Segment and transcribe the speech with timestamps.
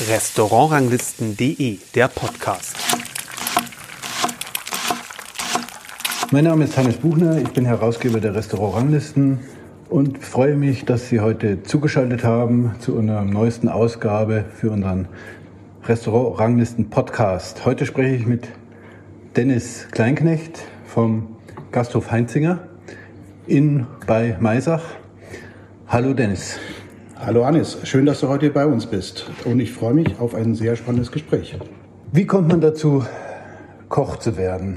[0.00, 2.76] Restaurantranglisten.de, der Podcast.
[6.32, 9.38] Mein Name ist Hannes Buchner, ich bin Herausgeber der Restaurantranglisten
[9.88, 15.06] und freue mich, dass Sie heute zugeschaltet haben zu unserer neuesten Ausgabe für unseren
[15.84, 17.64] Restaurantranglisten-Podcast.
[17.64, 18.48] Heute spreche ich mit
[19.36, 21.36] Dennis Kleinknecht vom
[21.70, 22.66] Gasthof Heinzinger
[23.46, 24.82] in bei Maisach.
[25.86, 26.58] Hallo Dennis.
[27.26, 30.54] Hallo Hannes, schön, dass du heute bei uns bist und ich freue mich auf ein
[30.54, 31.56] sehr spannendes Gespräch.
[32.12, 33.02] Wie kommt man dazu,
[33.88, 34.76] Koch zu werden?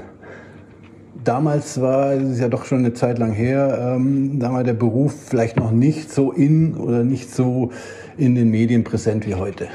[1.22, 5.14] Damals war es ja doch schon eine Zeit lang her, ähm, da war der Beruf
[5.28, 7.70] vielleicht noch nicht so in oder nicht so
[8.16, 9.68] in den Medien präsent wie heute.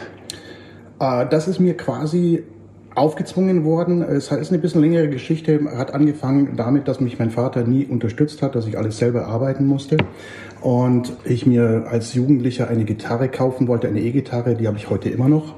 [0.99, 2.43] Äh, das ist mir quasi
[2.95, 4.01] aufgezwungen worden.
[4.01, 5.59] Es ist eine bisschen längere Geschichte.
[5.77, 9.65] Hat angefangen damit, dass mich mein Vater nie unterstützt hat, dass ich alles selber arbeiten
[9.65, 9.97] musste.
[10.63, 15.09] Und ich mir als Jugendlicher eine Gitarre kaufen wollte, eine E-Gitarre, die habe ich heute
[15.09, 15.55] immer noch.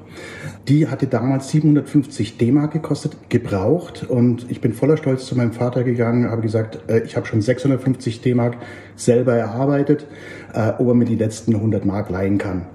[0.67, 4.03] Die hatte damals 750 D-Mark gekostet, gebraucht.
[4.09, 7.39] Und ich bin voller Stolz zu meinem Vater gegangen, habe gesagt, äh, ich habe schon
[7.39, 8.57] 650 D-Mark
[8.95, 10.07] selber erarbeitet,
[10.55, 12.65] äh, ob er mir die letzten 100 Mark leihen kann.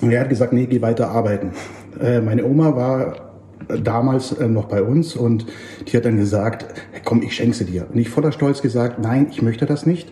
[0.00, 1.50] Und er hat gesagt, nee, geh weiter arbeiten.
[2.00, 3.32] Äh, meine Oma war
[3.84, 5.44] damals äh, noch bei uns und
[5.86, 6.64] die hat dann gesagt,
[7.04, 7.86] komm, ich schenke sie dir.
[7.92, 10.10] Und ich voller Stolz gesagt, nein, ich möchte das nicht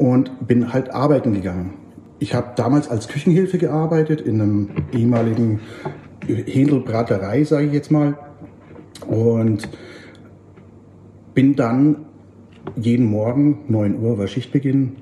[0.00, 1.74] und bin halt arbeiten gegangen.
[2.20, 5.60] Ich habe damals als Küchenhilfe gearbeitet in einem ehemaligen
[6.26, 8.16] Händelbraterei, sage ich jetzt mal.
[9.06, 9.68] Und
[11.34, 12.06] bin dann
[12.76, 14.96] jeden Morgen, 9 Uhr war Schichtbeginn,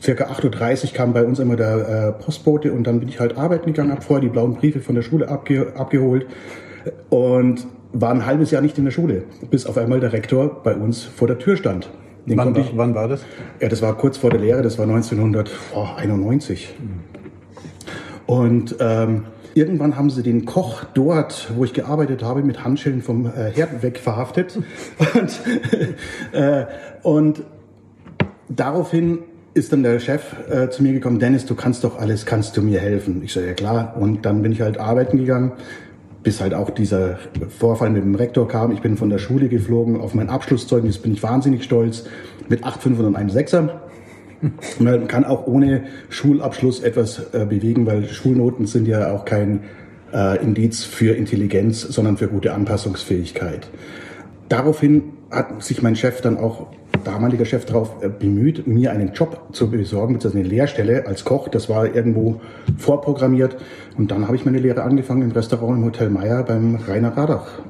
[0.00, 3.36] circa 8.30 Uhr kam bei uns immer der äh, Postbote und dann bin ich halt
[3.36, 6.26] arbeiten gegangen, habe vorher die blauen Briefe von der Schule abge abgeholt,
[7.10, 10.76] und war ein halbes Jahr nicht in der Schule, bis auf einmal der Rektor bei
[10.76, 11.90] uns vor der Tür stand.
[12.26, 13.22] Wann war, ich, wann, war, das?
[13.60, 16.74] Ja, das war kurz vor der Lehre, das war 1991.
[18.26, 23.26] Und ähm, irgendwann haben sie den Koch dort, wo ich gearbeitet habe, mit Handschellen vom
[23.26, 24.58] äh, Herd weg verhaftet.
[25.14, 25.40] und,
[26.32, 26.66] äh,
[27.02, 27.42] und
[28.48, 29.20] daraufhin
[29.54, 32.62] ist dann der Chef äh, zu mir gekommen, Dennis, du kannst doch alles, kannst du
[32.62, 33.22] mir helfen?
[33.24, 33.96] Ich so, ja klar.
[33.98, 35.52] Und dann bin ich halt arbeiten gegangen,
[36.26, 37.20] bis halt auch dieser
[37.56, 38.72] Vorfall mit dem Rektor kam.
[38.72, 40.00] Ich bin von der Schule geflogen.
[40.00, 42.02] Auf mein Abschlusszeugnis bin ich wahnsinnig stolz.
[42.48, 43.82] Mit 8,5 und einem Sechser.
[44.80, 49.60] Man kann auch ohne Schulabschluss etwas äh, bewegen, weil Schulnoten sind ja auch kein
[50.12, 53.68] äh, Indiz für Intelligenz, sondern für gute Anpassungsfähigkeit.
[54.48, 56.66] Daraufhin hat sich mein Chef dann auch
[57.04, 61.48] damaliger Chef darauf äh, bemüht, mir einen Job zu besorgen, beziehungsweise eine Lehrstelle als Koch.
[61.48, 62.40] Das war irgendwo
[62.78, 63.56] vorprogrammiert.
[63.96, 67.60] Und dann habe ich meine Lehre angefangen im Restaurant im Hotel Meier beim Rainer Radach.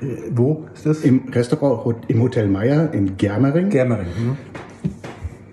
[0.00, 1.02] Äh, wo ist das?
[1.02, 3.70] Im Restaurant im Hotel Meier in Germering.
[3.70, 4.06] Germering.
[4.06, 4.36] Hm.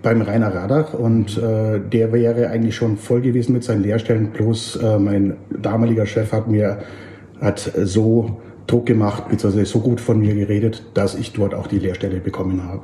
[0.02, 4.32] Beim Rainer Radach und äh, der wäre eigentlich schon voll gewesen mit seinen Lehrstellen.
[4.32, 6.80] Bloß äh, mein damaliger Chef hat mir
[7.40, 11.78] hat so Druck gemacht, beziehungsweise so gut von mir geredet, dass ich dort auch die
[11.78, 12.82] Lehrstelle bekommen habe.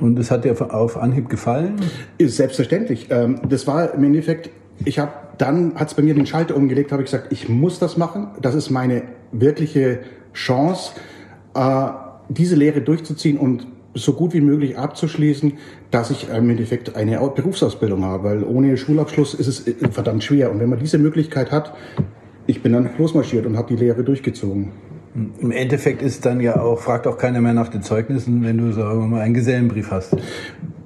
[0.00, 1.76] Und das hat dir auf Anhieb gefallen?
[2.18, 3.08] Ist selbstverständlich.
[3.10, 4.50] Ähm, das war im Endeffekt,
[4.84, 7.78] ich habe dann, hat es bei mir den Schalter umgelegt, habe ich gesagt, ich muss
[7.78, 8.28] das machen.
[8.40, 9.02] Das ist meine
[9.32, 10.00] wirkliche
[10.34, 10.92] Chance,
[11.54, 11.88] äh,
[12.28, 15.54] diese Lehre durchzuziehen und so gut wie möglich abzuschließen,
[15.90, 20.50] dass ich im Endeffekt eine Berufsausbildung habe, weil ohne Schulabschluss ist es äh, verdammt schwer.
[20.50, 21.74] Und wenn man diese Möglichkeit hat,
[22.46, 24.72] ich bin dann losmarschiert und habe die Lehre durchgezogen.
[25.14, 28.72] Im Endeffekt ist dann ja auch, fragt auch keiner mehr nach den Zeugnissen, wenn du,
[28.72, 30.14] sagen wir mal, einen Gesellenbrief hast.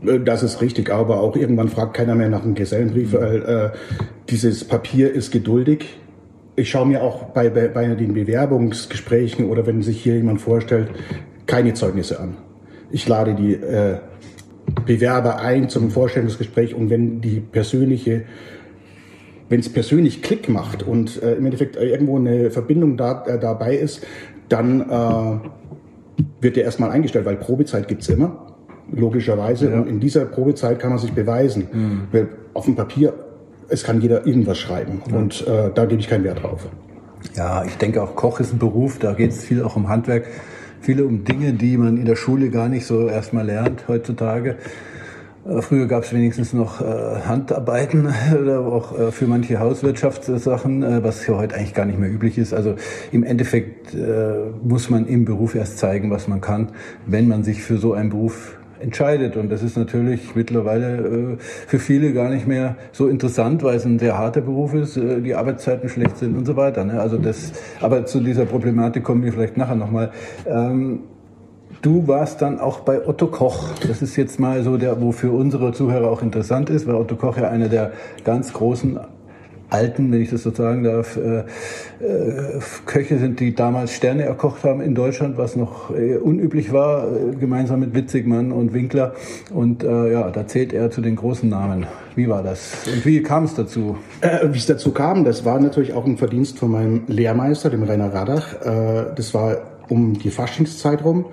[0.07, 3.71] Äh, das ist richtig, aber auch irgendwann fragt keiner mehr nach einem Gesellenbrief, weil äh,
[4.29, 5.99] dieses Papier ist geduldig.
[6.57, 10.89] Ich schaue mir auch bei, bei, bei den Bewerbungsgesprächen oder wenn sich hier jemand vorstellt,
[11.47, 12.37] keine Zeugnisse an.
[12.91, 13.99] Ich lade die äh,
[14.85, 18.25] Bewerber ein zum Vorstellungsgespräch und wenn die persönliche
[19.49, 23.39] wenn es persönlich Klick macht und äh, im Endeffekt äh, irgendwo eine Verbindung da, äh,
[23.39, 24.07] dabei ist,
[24.49, 28.55] dann äh, wird der erstmal eingestellt, weil Probezeit gibt's immer,
[28.91, 29.71] logischerweise.
[29.71, 29.81] Ja.
[29.81, 31.69] Und in dieser Probezeit kann man sich beweisen.
[31.73, 32.01] Mhm.
[32.13, 33.15] Weil auf dem Papier,
[33.69, 35.03] es kann jeder irgendwas schreiben.
[35.11, 35.17] Ja.
[35.17, 36.67] Und äh, da gebe ich keinen Wert drauf.
[37.35, 40.27] Ja, ich denke auch Koch ist ein Beruf, da geht es viel auch um Handwerk,
[40.81, 44.57] viele um Dinge, die man in der Schule gar nicht so erstmal lernt heutzutage.
[45.47, 46.85] Äh, früher gab es wenigstens noch äh,
[47.27, 48.09] Handarbeiten
[48.41, 52.39] oder auch äh, für manche Hauswirtschaftssachen, äh, was hier heute eigentlich gar nicht mehr üblich
[52.39, 52.55] ist.
[52.55, 52.75] Also
[53.13, 56.69] im Endeffekt äh, muss man im Beruf erst zeigen, was man kann,
[57.07, 59.37] wenn man sich für so einen Beruf entscheidet.
[59.37, 63.85] Und das ist natürlich mittlerweile äh, für viele gar nicht mehr so interessant, weil es
[63.85, 66.85] ein sehr harter Beruf ist, äh, die Arbeitszeiten schlecht sind und so weiter.
[66.85, 67.01] Ne?
[67.01, 70.11] Also das, aber zu dieser Problematik kommen wir vielleicht nachher nochmal.
[70.47, 71.01] Ähm,
[71.81, 73.69] Du warst dann auch bei Otto Koch.
[73.87, 77.15] Das ist jetzt mal so der, wo für unsere Zuhörer auch interessant ist, weil Otto
[77.15, 77.93] Koch ja einer der
[78.25, 78.99] ganz großen
[79.71, 81.41] alten, wenn ich das so sagen darf, äh,
[82.05, 87.05] äh, Köche sind, die damals Sterne erkocht haben in Deutschland, was noch äh, unüblich war,
[87.05, 89.15] äh, gemeinsam mit Witzigmann und Winkler.
[89.53, 91.87] Und äh, ja, da zählt er zu den großen Namen.
[92.17, 92.89] Wie war das?
[92.93, 93.97] Und wie kam es dazu?
[94.21, 97.83] Äh, wie es dazu kam, das war natürlich auch ein Verdienst von meinem Lehrmeister, dem
[97.83, 98.55] Rainer Radach.
[98.63, 99.59] Äh, das war
[99.89, 101.27] um die Faschingszeit rum.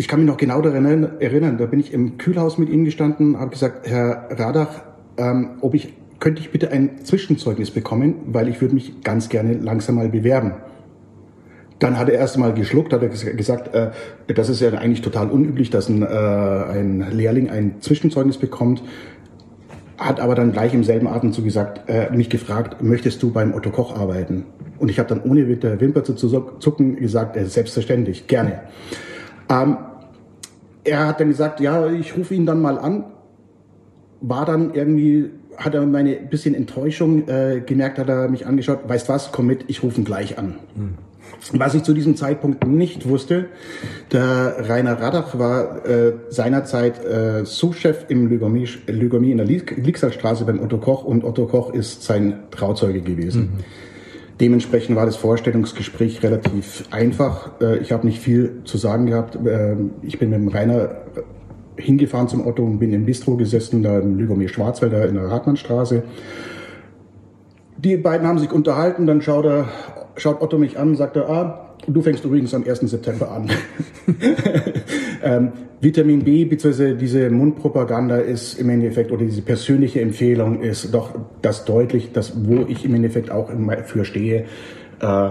[0.00, 0.86] Ich kann mich noch genau daran
[1.18, 4.82] erinnern, da bin ich im Kühlhaus mit ihm gestanden, habe gesagt, Herr Radach,
[5.16, 9.54] ähm, ob ich könnte ich bitte ein Zwischenzeugnis bekommen, weil ich würde mich ganz gerne
[9.54, 10.52] langsam mal bewerben.
[11.80, 13.90] Dann hat er erst mal geschluckt, hat er gesagt, äh,
[14.32, 18.84] das ist ja eigentlich total unüblich, dass ein, äh, ein Lehrling ein Zwischenzeugnis bekommt.
[19.96, 23.70] Hat aber dann gleich im selben Atemzug gesagt, äh, mich gefragt, möchtest du beim Otto
[23.70, 24.44] Koch arbeiten?
[24.78, 28.60] Und ich habe dann ohne mit der Wimper zu zucken gesagt, äh, selbstverständlich, gerne.
[29.50, 29.76] Ähm,
[30.88, 33.04] er hat dann gesagt, ja, ich rufe ihn dann mal an.
[34.20, 39.08] War dann irgendwie hat er meine bisschen Enttäuschung äh, gemerkt, hat er mich angeschaut, weißt
[39.08, 40.54] was, komm mit, ich rufe ihn gleich an.
[40.76, 40.94] Hm.
[41.52, 43.46] Was ich zu diesem Zeitpunkt nicht wusste,
[44.12, 50.60] der Rainer Radach war äh, seinerzeit äh, Sous-Chef im Lügomie, Lügomie in der Liexerstraße beim
[50.60, 53.40] Otto Koch und Otto Koch ist sein Trauzeuge gewesen.
[53.40, 53.64] Mhm.
[54.40, 57.60] Dementsprechend war das Vorstellungsgespräch relativ einfach.
[57.60, 59.36] Äh, ich habe nicht viel zu sagen gehabt.
[59.36, 61.02] Äh, ich bin mit dem Rainer
[61.76, 66.02] hingefahren zum Otto und bin im Bistro gesessen, da im Lügomir Schwarzwälder in der Hartmannstraße.
[67.78, 69.68] Die beiden haben sich unterhalten, dann schaut, er,
[70.16, 72.80] schaut Otto mich an und sagt, ah, du fängst übrigens am 1.
[72.80, 73.50] September an.
[75.22, 76.94] ähm, Vitamin B bzw.
[76.94, 82.66] diese Mundpropaganda ist im Endeffekt oder diese persönliche Empfehlung ist doch das deutlich, das wo
[82.68, 83.50] ich im Endeffekt auch
[83.84, 84.46] für stehe.
[85.00, 85.30] Äh,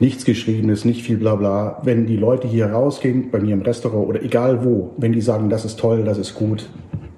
[0.00, 1.80] nichts Geschriebenes, nicht viel Blabla.
[1.84, 5.48] Wenn die Leute hier rausgehen, bei mir im Restaurant oder egal wo, wenn die sagen,
[5.48, 6.68] das ist toll, das ist gut,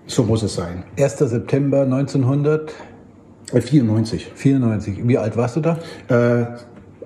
[0.06, 0.84] so muss es sein.
[0.98, 1.18] 1.
[1.18, 4.30] September 1994.
[4.34, 5.08] 94.
[5.08, 5.78] Wie alt warst du da?
[6.08, 6.46] Äh,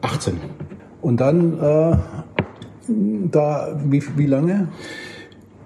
[0.00, 0.34] 18.
[1.02, 1.96] Und dann äh,
[3.30, 4.68] da, wie, wie lange?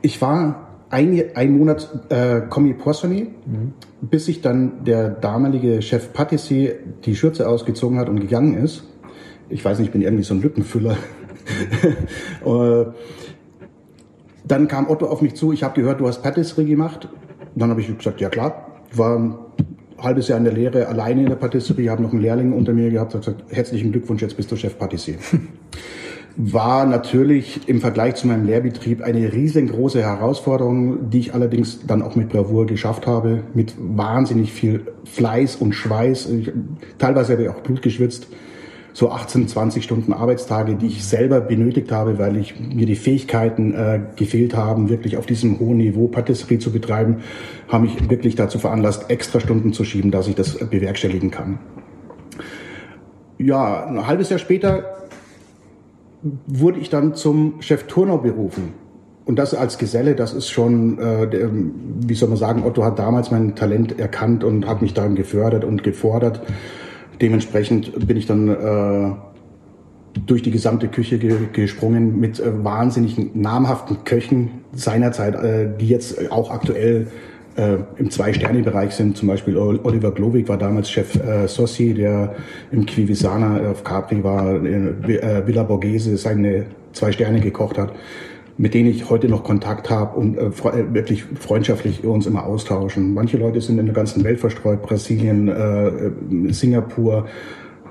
[0.03, 3.75] Ich war ein, ein Monat äh, Commis Poissonnier, mhm.
[4.01, 8.85] bis sich dann der damalige Chef Patissier die Schürze ausgezogen hat und gegangen ist
[9.49, 10.97] ich weiß nicht, ich bin irgendwie so ein Lückenfüller.
[12.45, 12.87] Äh,
[14.45, 17.09] dann kam Otto auf mich zu, ich habe gehört, du hast Patisserie gemacht.
[17.55, 19.47] Dann habe ich gesagt, ja klar, war
[19.99, 22.91] halbes Jahr in der Lehre alleine in der Patisserie, habe noch einen Lehrling unter mir
[22.91, 25.17] gehabt, habe gesagt, herzlichen Glückwunsch, jetzt bist du Chef Patissier.
[26.39, 32.15] War natürlich im Vergleich zu meinem Lehrbetrieb eine riesengroße Herausforderung, die ich allerdings dann auch
[32.15, 36.29] mit Bravour geschafft habe, mit wahnsinnig viel Fleiß und Schweiß.
[36.31, 36.53] Ich,
[36.99, 38.29] teilweise habe ich auch Blut geschwitzt
[38.97, 43.75] so 18, 20 Stunden Arbeitstage, die ich selber benötigt habe, weil ich mir die Fähigkeiten
[43.75, 47.19] äh, gefehlt haben, wirklich auf diesem hohen Niveau Patisserie zu betreiben,
[47.69, 51.59] haben mich wirklich dazu veranlasst, extra Stunden zu schieben, dass ich das bewerkstelligen kann.
[53.37, 55.09] Ja, ein halbes Jahr später
[56.47, 58.73] wurde ich dann zum Chef Turner berufen.
[59.27, 62.99] Und das als Geselle, das ist schon, äh, der, wie soll man sagen, Otto hat
[62.99, 66.41] damals mein Talent erkannt und hat mich darin gefördert und gefordert.
[67.21, 69.13] Dementsprechend bin ich dann äh,
[70.27, 76.31] durch die gesamte Küche ge gesprungen mit äh, wahnsinnig namhaften Köchen seinerzeit, äh, die jetzt
[76.31, 77.09] auch aktuell
[77.57, 79.17] äh, im Zwei-Sterne-Bereich sind.
[79.17, 82.35] Zum Beispiel Oliver Glowig war damals Chef äh, Sossi, der
[82.71, 87.93] im Quivisana auf Capri war, äh, Villa Borghese seine zwei Sterne gekocht hat
[88.59, 93.13] mit denen ich heute noch Kontakt habe und äh, äh, wirklich freundschaftlich uns immer austauschen.
[93.13, 96.13] Manche Leute sind in der ganzen Welt verstreut, Brasilien, äh, äh,
[96.53, 97.27] Singapur,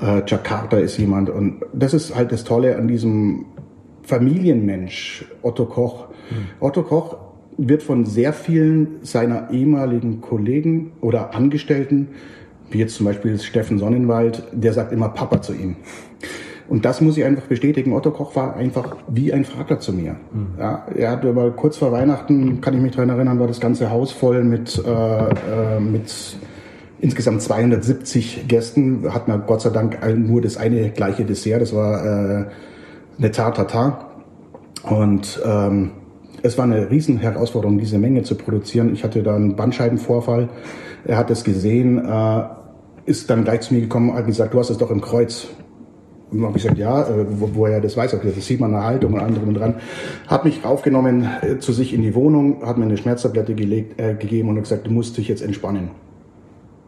[0.01, 1.29] äh, Jakarta ist jemand.
[1.29, 3.45] Und das ist halt das Tolle an diesem
[4.03, 6.07] Familienmensch, Otto Koch.
[6.31, 6.35] Mhm.
[6.59, 7.17] Otto Koch
[7.57, 12.09] wird von sehr vielen seiner ehemaligen Kollegen oder Angestellten,
[12.71, 15.75] wie jetzt zum Beispiel Steffen Sonnenwald, der sagt immer Papa zu ihm.
[16.67, 17.93] Und das muss ich einfach bestätigen.
[17.93, 20.15] Otto Koch war einfach wie ein Vater zu mir.
[20.31, 20.47] Mhm.
[20.59, 23.91] Ja, er hat aber kurz vor Weihnachten, kann ich mich daran erinnern, war das ganze
[23.91, 26.37] Haus voll mit, äh, äh, mit
[26.99, 29.13] insgesamt 270 Gästen.
[29.13, 31.61] Hat man Gott sei Dank nur das eine gleiche Dessert.
[31.61, 32.45] Das war äh,
[33.19, 34.09] eine Tartata.
[34.83, 35.91] Und ähm,
[36.41, 38.93] es war eine riesen Herausforderung, diese Menge zu produzieren.
[38.93, 40.49] Ich hatte da einen Bandscheibenvorfall.
[41.05, 42.43] Er hat es gesehen, äh,
[43.05, 45.47] ist dann gleich zu mir gekommen, hat gesagt, du hast es doch im Kreuz.
[46.39, 48.81] Und habe ich gesagt, ja, äh, wo, er das weiß, okay, das sieht man an
[48.81, 49.75] der Haltung und anderem dran.
[50.27, 54.15] Hat mich raufgenommen äh, zu sich in die Wohnung, hat mir eine Schmerztablette gelegt, äh,
[54.15, 55.89] gegeben und hat gesagt, du musst dich jetzt entspannen.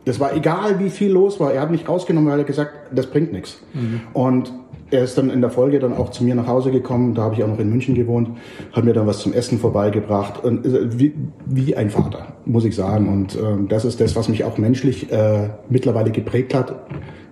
[0.05, 1.53] Das war egal, wie viel los war.
[1.53, 3.61] Er hat mich rausgenommen, weil er gesagt, das bringt nichts.
[3.73, 4.01] Mhm.
[4.13, 4.53] Und
[4.89, 7.35] er ist dann in der Folge dann auch zu mir nach Hause gekommen, da habe
[7.35, 8.29] ich auch noch in München gewohnt,
[8.71, 10.41] hat mir dann was zum Essen vorbeigebracht.
[10.43, 10.63] Und
[10.97, 11.13] wie,
[11.45, 13.09] wie ein Vater, muss ich sagen.
[13.09, 16.73] Und äh, das ist das, was mich auch menschlich äh, mittlerweile geprägt hat,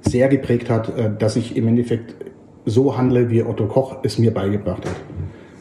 [0.08, 2.16] sehr geprägt hat, äh, dass ich im Endeffekt
[2.66, 4.96] so handle, wie Otto Koch es mir beigebracht hat.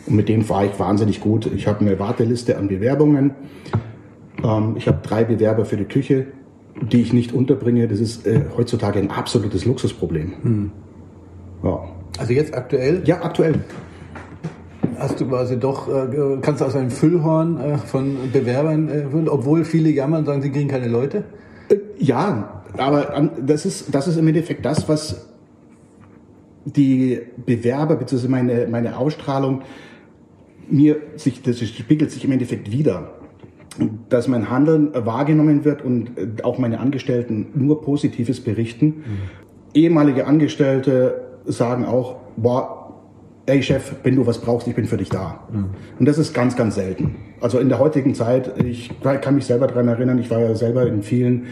[0.06, 1.50] Und mit dem fahre ich wahnsinnig gut.
[1.54, 3.32] Ich habe eine Warteliste an Bewerbungen.
[4.42, 6.26] Ähm, ich habe drei Bewerber für die Küche,
[6.80, 7.88] die ich nicht unterbringe.
[7.88, 10.32] Das ist äh, heutzutage ein absolutes Luxusproblem.
[10.42, 10.72] Hm.
[11.62, 11.84] Ja.
[12.18, 13.02] Also jetzt aktuell?
[13.04, 13.54] Ja, aktuell.
[14.98, 19.64] Hast du quasi doch, äh, kannst du aus einem Füllhorn äh, von Bewerbern äh, obwohl
[19.64, 21.24] viele jammern und sagen, sie kriegen keine Leute?
[21.98, 25.28] Ja, aber das ist, das ist im Endeffekt das, was
[26.64, 28.28] die Bewerber bzw.
[28.28, 29.62] Meine, meine Ausstrahlung
[30.68, 33.10] mir sich, das spiegelt sich im Endeffekt wieder.
[34.08, 38.86] Dass mein Handeln wahrgenommen wird und auch meine Angestellten nur Positives berichten.
[38.86, 39.02] Mhm.
[39.74, 43.02] Ehemalige Angestellte sagen auch, boah,
[43.46, 45.40] ey Chef, wenn du was brauchst, ich bin für dich da.
[45.52, 45.70] Mhm.
[45.98, 47.16] Und das ist ganz, ganz selten.
[47.40, 50.86] Also in der heutigen Zeit, ich kann mich selber daran erinnern, ich war ja selber
[50.86, 51.46] in vielen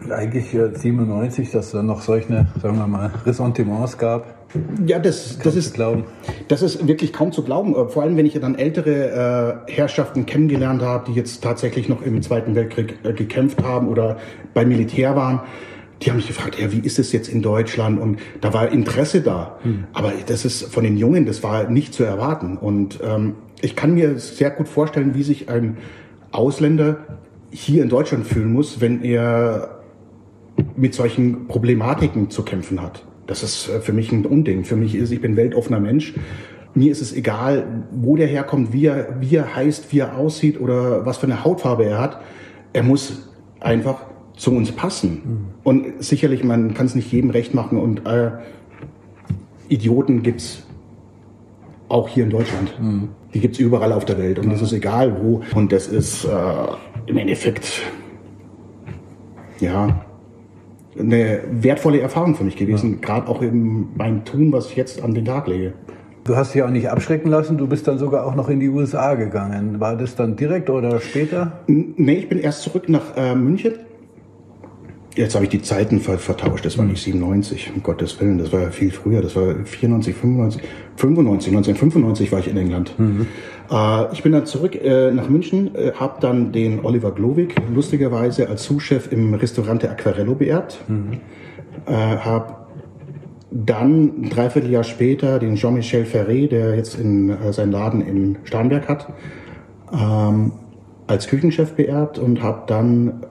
[0.09, 4.39] Eigentlich 97, dass es dann noch solche, sagen wir mal, Ressentiments gab.
[4.85, 6.05] Ja, das, das ist glauben.
[6.47, 7.75] Das ist wirklich kaum zu glauben.
[7.89, 12.23] Vor allem, wenn ich dann ältere äh, Herrschaften kennengelernt habe, die jetzt tatsächlich noch im
[12.23, 14.17] Zweiten Weltkrieg äh, gekämpft haben oder
[14.53, 15.41] beim Militär waren
[16.01, 17.99] die haben mich gefragt, ja, wie ist es jetzt in Deutschland?
[17.99, 19.57] Und da war Interesse da.
[19.63, 19.85] Hm.
[19.93, 22.57] Aber das ist von den Jungen, das war nicht zu erwarten.
[22.57, 25.77] Und ähm, ich kann mir sehr gut vorstellen, wie sich ein
[26.31, 27.19] Ausländer
[27.51, 29.79] hier in Deutschland fühlen muss, wenn er
[30.75, 33.03] mit solchen Problematiken zu kämpfen hat.
[33.27, 34.63] Das ist äh, für mich ein Unding.
[34.65, 36.13] Für mich ist, ich bin weltoffener Mensch.
[36.73, 40.59] Mir ist es egal, wo der herkommt, wie er, wie er heißt, wie er aussieht
[40.59, 42.21] oder was für eine Hautfarbe er hat.
[42.73, 45.11] Er muss einfach zu uns passen.
[45.11, 45.37] Mhm.
[45.63, 48.31] Und sicherlich, man kann es nicht jedem recht machen und äh,
[49.67, 50.63] Idioten gibt's
[51.89, 52.79] auch hier in Deutschland.
[52.79, 53.09] Mhm.
[53.33, 55.41] Die gibt's überall auf der Welt und es ist egal wo.
[55.53, 56.29] Und das ist äh,
[57.05, 57.81] im Endeffekt
[59.59, 60.01] ja
[60.97, 62.97] eine wertvolle Erfahrung für mich gewesen, ja.
[62.99, 65.73] gerade auch in meinem Tun, was ich jetzt an den Tag lege.
[66.23, 68.69] Du hast dich auch nicht abschrecken lassen, du bist dann sogar auch noch in die
[68.69, 69.79] USA gegangen.
[69.79, 71.63] War das dann direkt oder später?
[71.67, 73.73] Nee, ich bin erst zurück nach äh, München
[75.19, 76.63] Jetzt habe ich die Zeiten vertauscht.
[76.63, 78.37] Das war nicht 97, um Gottes Willen.
[78.37, 79.21] Das war ja viel früher.
[79.21, 80.61] Das war 94, 95,
[80.95, 82.97] 95, 1995 war ich in England.
[82.97, 83.27] Mhm.
[83.69, 88.47] Äh, ich bin dann zurück äh, nach München, äh, habe dann den Oliver Glowig lustigerweise
[88.47, 90.79] als Sous-Chef im Restaurante Aquarello beerbt.
[90.87, 91.17] Mhm.
[91.85, 92.55] Äh, habe
[93.51, 98.87] dann ein Dreivierteljahr später den Jean-Michel Ferré, der jetzt in, äh, seinen Laden in Starnberg
[98.87, 99.11] hat,
[99.91, 100.53] ähm,
[101.07, 103.25] als Küchenchef beerbt und habe dann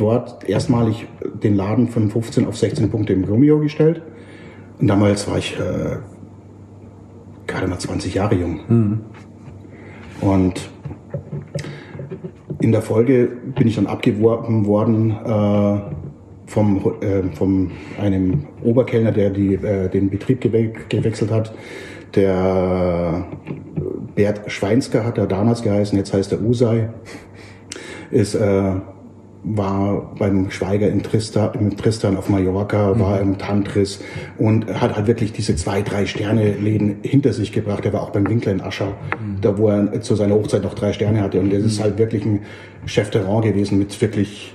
[0.00, 1.06] dort erstmalig
[1.42, 4.02] den Laden von 15 auf 16 Punkte im Romeo gestellt.
[4.80, 5.98] Und damals war ich äh,
[7.46, 8.60] gerade mal 20 Jahre jung.
[8.68, 9.00] Mhm.
[10.20, 10.70] Und
[12.60, 15.80] in der Folge bin ich dann abgeworben worden äh,
[16.46, 21.54] vom, äh, vom einem Oberkellner, der die, äh, den Betrieb gewe gewechselt hat.
[22.14, 23.24] Der
[24.14, 26.88] Bert Schweinsker hat er damals geheißen, jetzt heißt er Usai.
[28.10, 28.72] Ist äh,
[29.42, 33.00] war beim Schweiger in Tristan, im Tristan auf Mallorca, mhm.
[33.00, 34.02] war im Tantris
[34.38, 37.84] und hat halt wirklich diese zwei, drei Sterne-Läden hinter sich gebracht.
[37.84, 39.40] Er war auch beim Winkler in Aschau, mhm.
[39.40, 41.40] da wo er zu seiner Hochzeit noch drei Sterne hatte.
[41.40, 41.66] Und das mhm.
[41.66, 42.40] ist halt wirklich ein
[42.84, 44.54] Chef de Rang gewesen mit wirklich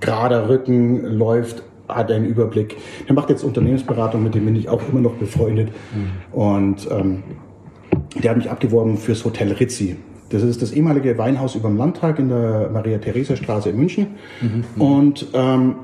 [0.00, 2.76] gerader Rücken, läuft hat einen Überblick.
[3.06, 5.68] Der macht jetzt Unternehmensberatung, mit dem bin ich auch immer noch befreundet.
[5.94, 6.38] Mhm.
[6.38, 7.22] Und ähm,
[8.22, 9.96] der hat mich abgeworben fürs Hotel Rizzi.
[10.32, 14.06] Das ist das ehemalige Weinhaus über dem Landtag in der Maria-Theresia-Straße in München.
[14.40, 14.80] Mhm.
[14.80, 15.74] Und ähm,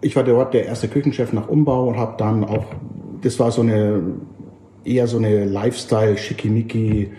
[0.00, 2.66] ich war dort der erste Küchenchef nach Umbau und habe dann auch,
[3.22, 4.02] das war so eine
[4.84, 7.10] eher so eine Lifestyle, Schickimicki,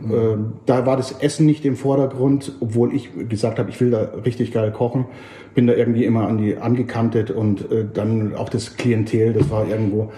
[0.00, 0.14] Mhm.
[0.14, 4.12] Ähm, da war das Essen nicht im Vordergrund, obwohl ich gesagt habe, ich will da
[4.24, 5.06] richtig geil kochen.
[5.54, 9.66] Bin da irgendwie immer an die angekantet und äh, dann auch das Klientel, das war
[9.66, 10.12] irgendwo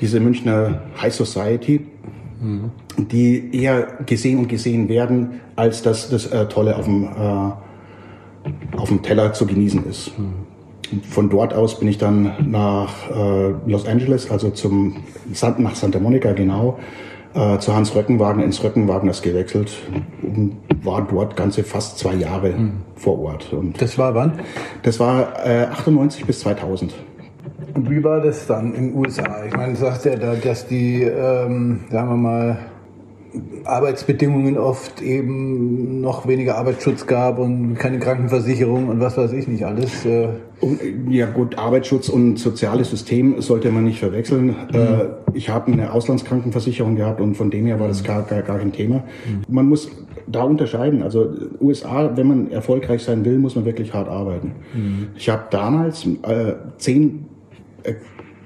[0.00, 1.86] diese Münchner High Society,
[2.44, 2.70] mhm.
[3.10, 8.88] die eher gesehen und gesehen werden, als dass das äh, Tolle auf dem, äh, auf
[8.88, 10.18] dem Teller zu genießen ist.
[10.18, 11.02] Mhm.
[11.02, 14.96] Von dort aus bin ich dann nach äh, Los Angeles, also zum,
[15.58, 16.78] nach Santa Monica genau,
[17.34, 19.72] äh, zu Hans Röckenwagen ins Röckenwageners gewechselt
[20.22, 22.72] und war dort ganze fast zwei Jahre mhm.
[22.94, 23.52] vor Ort.
[23.52, 24.40] Und das war wann?
[24.82, 26.94] Das war äh, 98 bis 2000
[27.76, 29.44] wie war das dann in den USA?
[29.46, 32.58] Ich meine, sagt er da, dass die, ähm, sagen wir mal,
[33.64, 39.64] Arbeitsbedingungen oft eben noch weniger Arbeitsschutz gab und keine Krankenversicherung und was weiß ich nicht
[39.64, 40.04] alles.
[40.04, 40.28] Äh.
[41.08, 44.46] Ja gut, Arbeitsschutz und soziales System sollte man nicht verwechseln.
[44.46, 44.54] Mhm.
[44.72, 48.58] Äh, ich habe eine Auslandskrankenversicherung gehabt und von dem her war das gar, gar, gar
[48.58, 48.96] kein Thema.
[49.26, 49.42] Mhm.
[49.48, 49.90] Man muss
[50.26, 51.02] da unterscheiden.
[51.02, 54.52] Also USA, wenn man erfolgreich sein will, muss man wirklich hart arbeiten.
[54.74, 55.08] Mhm.
[55.16, 57.23] Ich habe damals äh, zehn
[57.84, 57.94] äh,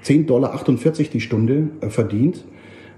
[0.03, 0.63] 10,48 Dollar
[1.11, 2.45] die Stunde äh, verdient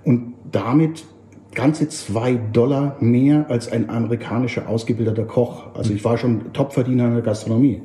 [0.03, 1.05] und damit
[1.53, 5.73] ganze zwei Dollar mehr als ein amerikanischer ausgebildeter Koch.
[5.73, 7.81] Also ich war schon Topverdiener in der Gastronomie.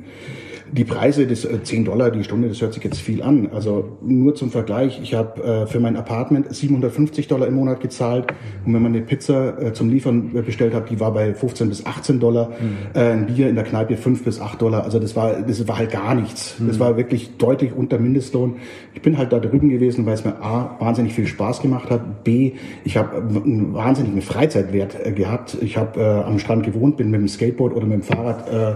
[0.71, 3.49] Die Preise, das 10 äh, Dollar die Stunde, das hört sich jetzt viel an.
[3.53, 8.27] Also nur zum Vergleich, ich habe äh, für mein Apartment 750 Dollar im Monat gezahlt
[8.65, 11.85] und wenn man eine Pizza äh, zum Liefern bestellt hat, die war bei 15 bis
[11.85, 12.77] 18 Dollar, mhm.
[12.93, 14.83] äh, ein Bier in der Kneipe 5 bis 8 Dollar.
[14.83, 16.59] Also das war, das war halt gar nichts.
[16.59, 16.67] Mhm.
[16.67, 18.55] Das war wirklich deutlich unter Mindestlohn.
[18.93, 22.23] Ich bin halt da drüben gewesen, weil es mir A, wahnsinnig viel Spaß gemacht hat,
[22.23, 25.57] B, ich habe einen wahnsinnigen Freizeitwert äh, gehabt.
[25.61, 28.75] Ich habe äh, am Strand gewohnt, bin mit dem Skateboard oder mit dem Fahrrad äh,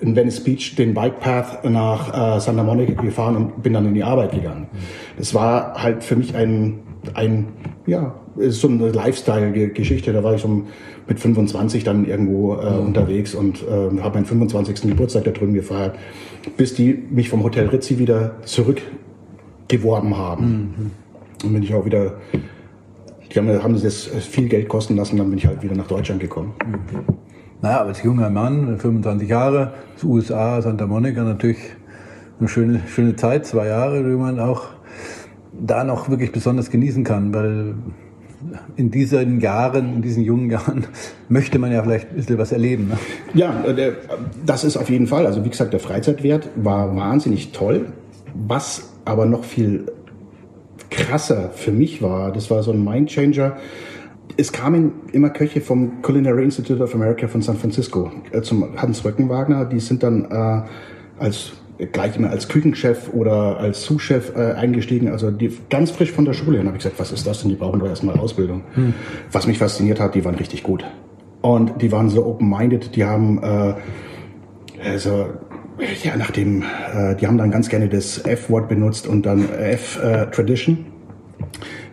[0.00, 3.94] in Venice Beach den Bike Path nach äh, Santa Monica gefahren und bin dann in
[3.94, 4.68] die Arbeit gegangen.
[5.16, 6.80] Das war halt für mich ein,
[7.14, 7.48] ein
[7.86, 10.12] ja, ist so eine Lifestyle-Geschichte.
[10.12, 10.64] Da war ich so
[11.08, 12.86] mit 25 dann irgendwo äh, mhm.
[12.86, 14.82] unterwegs und äh, habe meinen 25.
[14.82, 15.96] Geburtstag da drüben gefeiert,
[16.56, 20.44] bis die mich vom Hotel Rizzi wieder zurückgeworben haben.
[20.44, 20.90] Mhm.
[21.44, 22.14] Und bin ich auch wieder,
[23.32, 26.20] die haben, haben das viel Geld kosten lassen, dann bin ich halt wieder nach Deutschland
[26.20, 26.52] gekommen.
[26.66, 27.17] Mhm.
[27.60, 31.58] Naja, als junger Mann, 25 Jahre, zu USA, Santa Monica, natürlich
[32.38, 34.66] eine schöne, schöne Zeit, zwei Jahre, die man auch
[35.52, 37.74] da noch wirklich besonders genießen kann, weil
[38.76, 40.86] in diesen Jahren, in diesen jungen Jahren
[41.28, 42.88] möchte man ja vielleicht ein bisschen was erleben.
[42.88, 42.98] Ne?
[43.34, 43.94] Ja, äh,
[44.46, 45.26] das ist auf jeden Fall.
[45.26, 47.86] Also wie gesagt, der Freizeitwert war wahnsinnig toll.
[48.34, 49.86] Was aber noch viel
[50.90, 53.56] krasser für mich war, das war so ein Mindchanger
[54.36, 59.04] es kamen immer Köche vom Culinary Institute of America von San Francisco äh, zum Hans
[59.04, 59.64] Röckenwagner.
[59.64, 60.62] Die sind dann äh,
[61.18, 61.52] als
[61.92, 66.32] gleich immer als Küchenchef oder als Sous-Chef äh, eingestiegen, also die ganz frisch von der
[66.32, 66.60] Schule.
[66.60, 67.50] Und habe ich gesagt, was ist das denn?
[67.50, 68.62] Die brauchen doch erstmal Ausbildung.
[68.74, 68.94] Hm.
[69.30, 70.84] Was mich fasziniert hat, die waren richtig gut.
[71.40, 73.74] Und die waren so open-minded, die haben äh,
[74.84, 75.26] also
[76.02, 80.76] ja, nachdem, äh, die haben dann ganz gerne das F-Wort benutzt und dann F-Tradition.
[80.76, 81.48] Äh,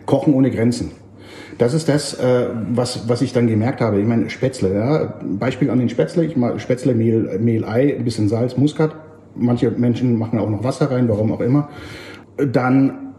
[0.06, 0.92] Kochen ohne Grenzen.
[1.58, 4.00] Das ist das, äh, was, was ich dann gemerkt habe.
[4.00, 5.14] Ich meine, Spätzle, ja.
[5.22, 6.24] Beispiel an den Spätzle.
[6.24, 8.94] Ich mache Spätzle, Mehl, Mehl, Ei, ein bisschen Salz, Muskat.
[9.34, 11.68] Manche Menschen machen auch noch Wasser rein, warum auch immer.
[12.36, 13.14] Dann,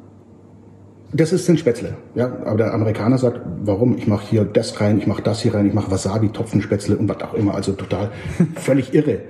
[1.14, 1.96] das ist ein Spätzle.
[2.16, 3.98] Ja, aber der Amerikaner sagt, warum?
[3.98, 7.10] Ich mache hier das rein, ich mache das hier rein, ich mache Wasabi, Topfenspätzle und
[7.10, 7.56] was auch immer.
[7.56, 8.12] Also total
[8.56, 9.22] völlig irre.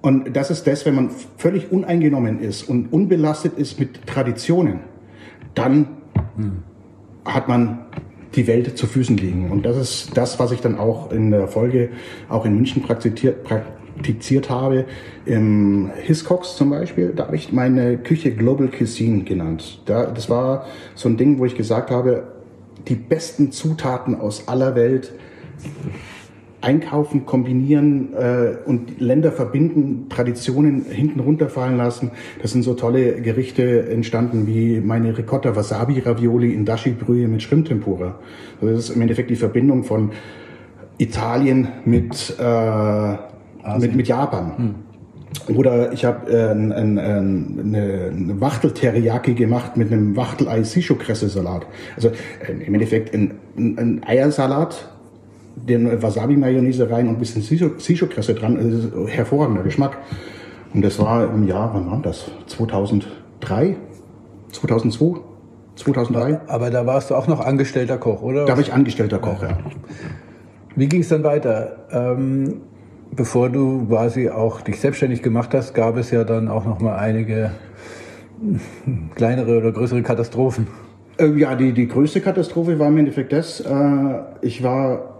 [0.00, 4.80] Und das ist das, wenn man völlig uneingenommen ist und unbelastet ist mit Traditionen,
[5.54, 5.88] dann
[6.36, 6.62] hm.
[7.24, 7.86] hat man
[8.34, 9.50] die Welt zu Füßen liegen.
[9.50, 11.90] Und das ist das, was ich dann auch in der Folge
[12.28, 14.84] auch in München praktiziert, praktiziert habe.
[15.24, 19.80] Im Hiscox zum Beispiel, da habe ich meine Küche Global Cuisine genannt.
[19.86, 22.24] Da, das war so ein Ding, wo ich gesagt habe,
[22.88, 25.12] die besten Zutaten aus aller Welt
[26.60, 32.10] einkaufen, kombinieren äh, und Länder verbinden, Traditionen hinten runterfallen lassen.
[32.42, 37.42] Das sind so tolle Gerichte entstanden wie meine Ricotta Wasabi Ravioli in Dashi Brühe mit
[37.42, 38.18] Shrimp-Tempura.
[38.60, 40.10] Also das ist im Endeffekt die Verbindung von
[40.98, 44.52] Italien mit, äh, mit, mit Japan.
[44.56, 44.74] Hm.
[45.54, 51.66] Oder ich habe äh, ein, ein, eine, eine Wachtel-Teriyaki gemacht mit einem Wachtelei Sisho-Kresse-Salat.
[51.94, 54.88] Also äh, im Endeffekt ein, ein Eiersalat
[55.56, 58.56] den Wasabi-Mayonnaise rein und ein bisschen Sisho-Kresse dran.
[58.56, 59.98] Ist hervorragender Geschmack.
[60.74, 62.30] Und das war im Jahr, wann war das?
[62.46, 63.76] 2003?
[64.52, 65.20] 2002?
[65.76, 66.40] 2003?
[66.46, 68.44] Aber da warst du auch noch angestellter Koch, oder?
[68.44, 69.58] Da war ich angestellter Koch, ja.
[70.74, 71.86] Wie ging es dann weiter?
[71.90, 72.60] Ähm,
[73.10, 76.96] bevor du quasi auch dich selbstständig gemacht hast, gab es ja dann auch noch mal
[76.96, 77.52] einige
[79.14, 80.66] kleinere oder größere Katastrophen.
[81.18, 83.60] Äh, ja, die, die größte Katastrophe war im Endeffekt das.
[83.60, 83.74] Äh,
[84.42, 85.15] ich war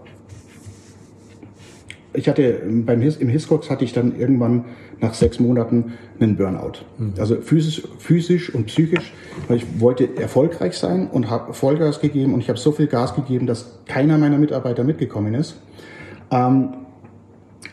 [2.17, 4.65] ich hatte beim His, im Hiscox hatte ich dann irgendwann
[4.99, 6.79] nach sechs Monaten einen Burnout.
[6.97, 7.13] Mhm.
[7.19, 9.13] Also physisch, physisch und psychisch,
[9.47, 13.13] weil ich wollte erfolgreich sein und habe Vollgas gegeben und ich habe so viel Gas
[13.15, 15.61] gegeben, dass keiner meiner Mitarbeiter mitgekommen ist.
[16.31, 16.69] Ähm,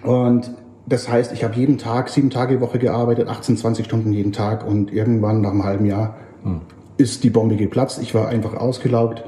[0.03, 0.51] und
[0.87, 4.33] das heißt, ich habe jeden Tag, sieben Tage die Woche gearbeitet, 18, 20 Stunden jeden
[4.33, 6.61] Tag und irgendwann nach einem halben Jahr mhm.
[6.99, 7.99] ist die Bombe geplatzt.
[8.03, 9.25] Ich war einfach ausgelaugt.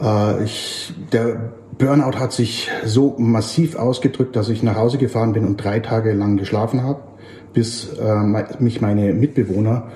[0.00, 5.44] Äh, ich, der Burnout hat sich so massiv ausgedrückt, dass ich nach Hause gefahren bin
[5.44, 7.00] und drei Tage lang geschlafen habe,
[7.52, 8.22] bis äh,
[8.60, 9.88] mich meine Mitbewohner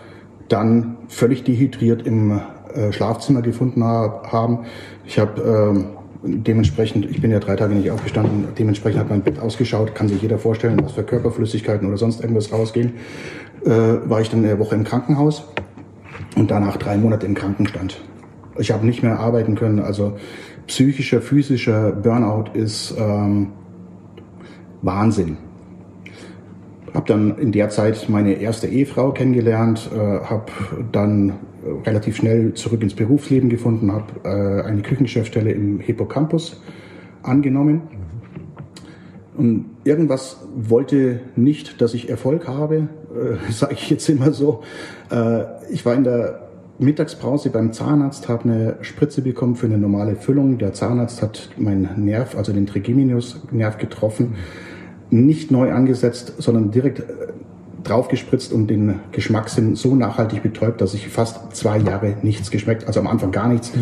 [0.49, 2.41] dann völlig dehydriert im
[2.75, 4.67] äh, Schlafzimmer gefunden haben.
[5.07, 5.85] Ich habe
[6.23, 10.09] äh, dementsprechend, ich bin ja drei Tage nicht aufgestanden, dementsprechend hat mein Bett ausgeschaut, kann
[10.09, 12.95] sich jeder vorstellen, was für Körperflüssigkeiten oder sonst irgendwas rausgehen.
[13.65, 15.45] Äh, war ich dann eine Woche im Krankenhaus
[16.37, 18.03] und danach drei Monate im Krankenstand.
[18.59, 20.19] Ich habe nicht mehr arbeiten können, also
[20.67, 23.53] psychischer, physischer Burnout ist ähm,
[24.83, 25.37] Wahnsinn.
[26.95, 30.47] Habe dann in der Zeit meine erste Ehefrau kennengelernt, äh, habe
[30.91, 31.35] dann
[31.85, 36.61] relativ schnell zurück ins Berufsleben gefunden, habe äh, eine Küchenchefstelle im Hippocampus
[37.23, 37.83] angenommen.
[39.37, 44.63] Und irgendwas wollte nicht, dass ich Erfolg habe, äh, sage ich jetzt immer so.
[45.11, 46.50] Äh, ich war in der
[46.81, 50.57] Mittagspause beim Zahnarzt, habe eine Spritze bekommen für eine normale Füllung.
[50.57, 54.37] Der Zahnarzt hat meinen Nerv, also den Trigeminus-Nerv getroffen,
[55.11, 57.05] nicht neu angesetzt, sondern direkt äh,
[57.85, 63.01] draufgespritzt und den Geschmackssinn so nachhaltig betäubt, dass ich fast zwei Jahre nichts geschmeckt, also
[63.01, 63.73] am Anfang gar nichts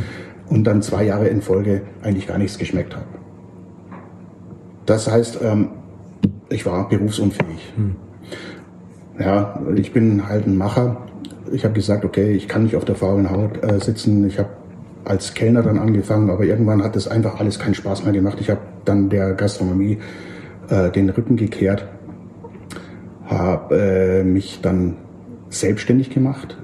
[0.49, 3.07] und dann zwei Jahre in Folge eigentlich gar nichts geschmeckt habe.
[4.87, 5.69] Das heißt, ähm,
[6.49, 7.73] ich war berufsunfähig.
[7.77, 7.97] Hm.
[9.21, 11.09] Ja, ich bin halt ein Macher
[11.53, 14.27] ich habe gesagt, okay, ich kann nicht auf der faulen Haut äh, sitzen.
[14.27, 14.51] Ich habe
[15.05, 18.39] als Kellner dann angefangen, aber irgendwann hat das einfach alles keinen Spaß mehr gemacht.
[18.41, 19.99] Ich habe dann der Gastronomie
[20.69, 21.87] äh, den Rücken gekehrt,
[23.27, 24.97] habe äh, mich dann
[25.49, 26.59] selbstständig gemacht,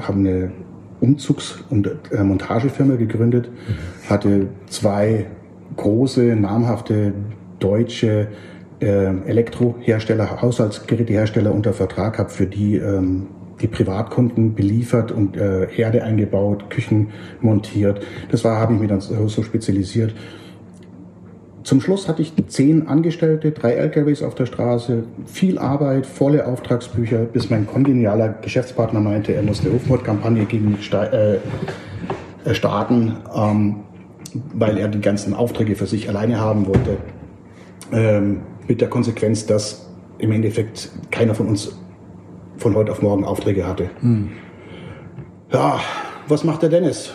[0.00, 0.52] habe eine
[1.00, 3.50] Umzugs- und äh, Montagefirma gegründet,
[4.08, 5.26] hatte zwei
[5.76, 7.12] große, namhafte
[7.58, 8.28] deutsche
[8.80, 8.86] äh,
[9.26, 13.28] Elektrohersteller, Haushaltsgerätehersteller unter Vertrag habe, für die ähm,
[13.64, 17.08] die Privatkunden beliefert und äh, Herde eingebaut, Küchen
[17.40, 18.04] montiert.
[18.30, 20.14] Das war, habe ich mir dann so, spezialisiert.
[21.62, 27.20] Zum Schluss hatte ich zehn Angestellte, drei LKWs auf der Straße, viel Arbeit, volle Auftragsbücher,
[27.20, 31.38] bis mein kongenialer Geschäftspartner meinte, er muss eine Aufmordkampagne gegen mich äh, äh,
[32.54, 33.76] starten, ähm,
[34.52, 36.98] weil er die ganzen Aufträge für sich alleine haben wollte.
[37.92, 41.78] Ähm, mit der Konsequenz, dass im Endeffekt keiner von uns
[42.56, 43.90] von heute auf morgen Aufträge hatte.
[44.00, 44.30] Hm.
[45.52, 45.80] Ja,
[46.28, 47.12] was macht der Dennis?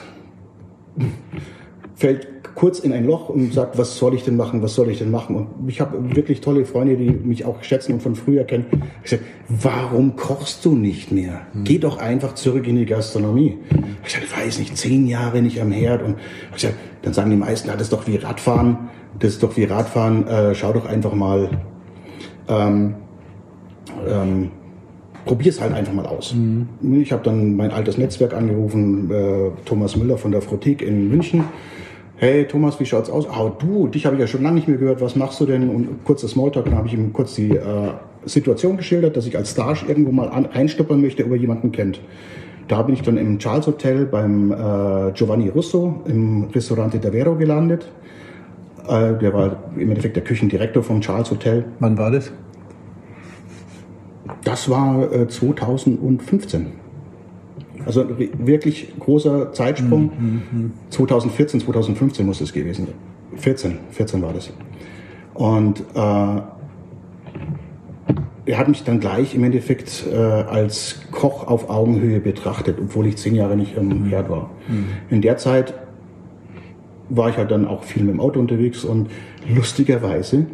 [1.95, 4.99] Fällt kurz in ein Loch und sagt, was soll ich denn machen, was soll ich
[4.99, 5.35] denn machen?
[5.35, 8.65] Und ich habe wirklich tolle Freunde, die mich auch schätzen und von früher kennen.
[9.03, 11.47] Ich sage, warum kochst du nicht mehr?
[11.53, 11.63] Hm.
[11.63, 13.59] Geh doch einfach zurück in die Gastronomie.
[14.05, 16.03] Ich sage, ich weiß nicht, zehn Jahre nicht am Herd.
[16.03, 16.17] Und
[16.55, 19.63] ich sag, dann sagen die meisten, das ist doch wie Radfahren, das ist doch wie
[19.63, 21.49] Radfahren, äh, schau doch einfach mal.
[22.49, 22.95] Ähm,
[24.07, 24.51] ähm,
[25.29, 26.33] probier es halt einfach mal aus.
[26.33, 27.01] Mhm.
[27.01, 31.43] Ich habe dann mein altes Netzwerk angerufen, äh, Thomas Müller von der Frotik in München.
[32.17, 33.27] Hey Thomas, wie schaut's aus?
[33.29, 35.01] Ah, du, dich habe ich ja schon lange nicht mehr gehört.
[35.01, 35.69] Was machst du denn?
[35.69, 37.91] Und kurzer Smalltalk, dann habe ich ihm kurz die äh,
[38.25, 42.01] Situation geschildert, dass ich als Star irgendwo mal an, einstuppern möchte, ob er jemanden kennt.
[42.67, 47.87] Da bin ich dann im Charles Hotel beim äh, Giovanni Russo im Restaurante Davvero gelandet.
[48.87, 51.65] Äh, der war im Endeffekt der Küchendirektor vom Charles Hotel.
[51.79, 52.31] Wann war das?
[54.43, 56.67] Das war äh, 2015.
[57.85, 60.11] Also wirklich großer Zeitsprung.
[60.51, 60.71] Mhm.
[60.89, 62.95] 2014, 2015 muss es gewesen sein.
[63.37, 64.51] 14, 14 war das.
[65.33, 66.41] Und äh,
[68.45, 73.17] er hat mich dann gleich im Endeffekt äh, als Koch auf Augenhöhe betrachtet, obwohl ich
[73.17, 74.49] zehn Jahre nicht im Herd war.
[74.67, 74.87] Mhm.
[75.09, 75.73] In der Zeit
[77.09, 79.09] war ich halt dann auch viel mit dem Auto unterwegs und
[79.47, 80.45] lustigerweise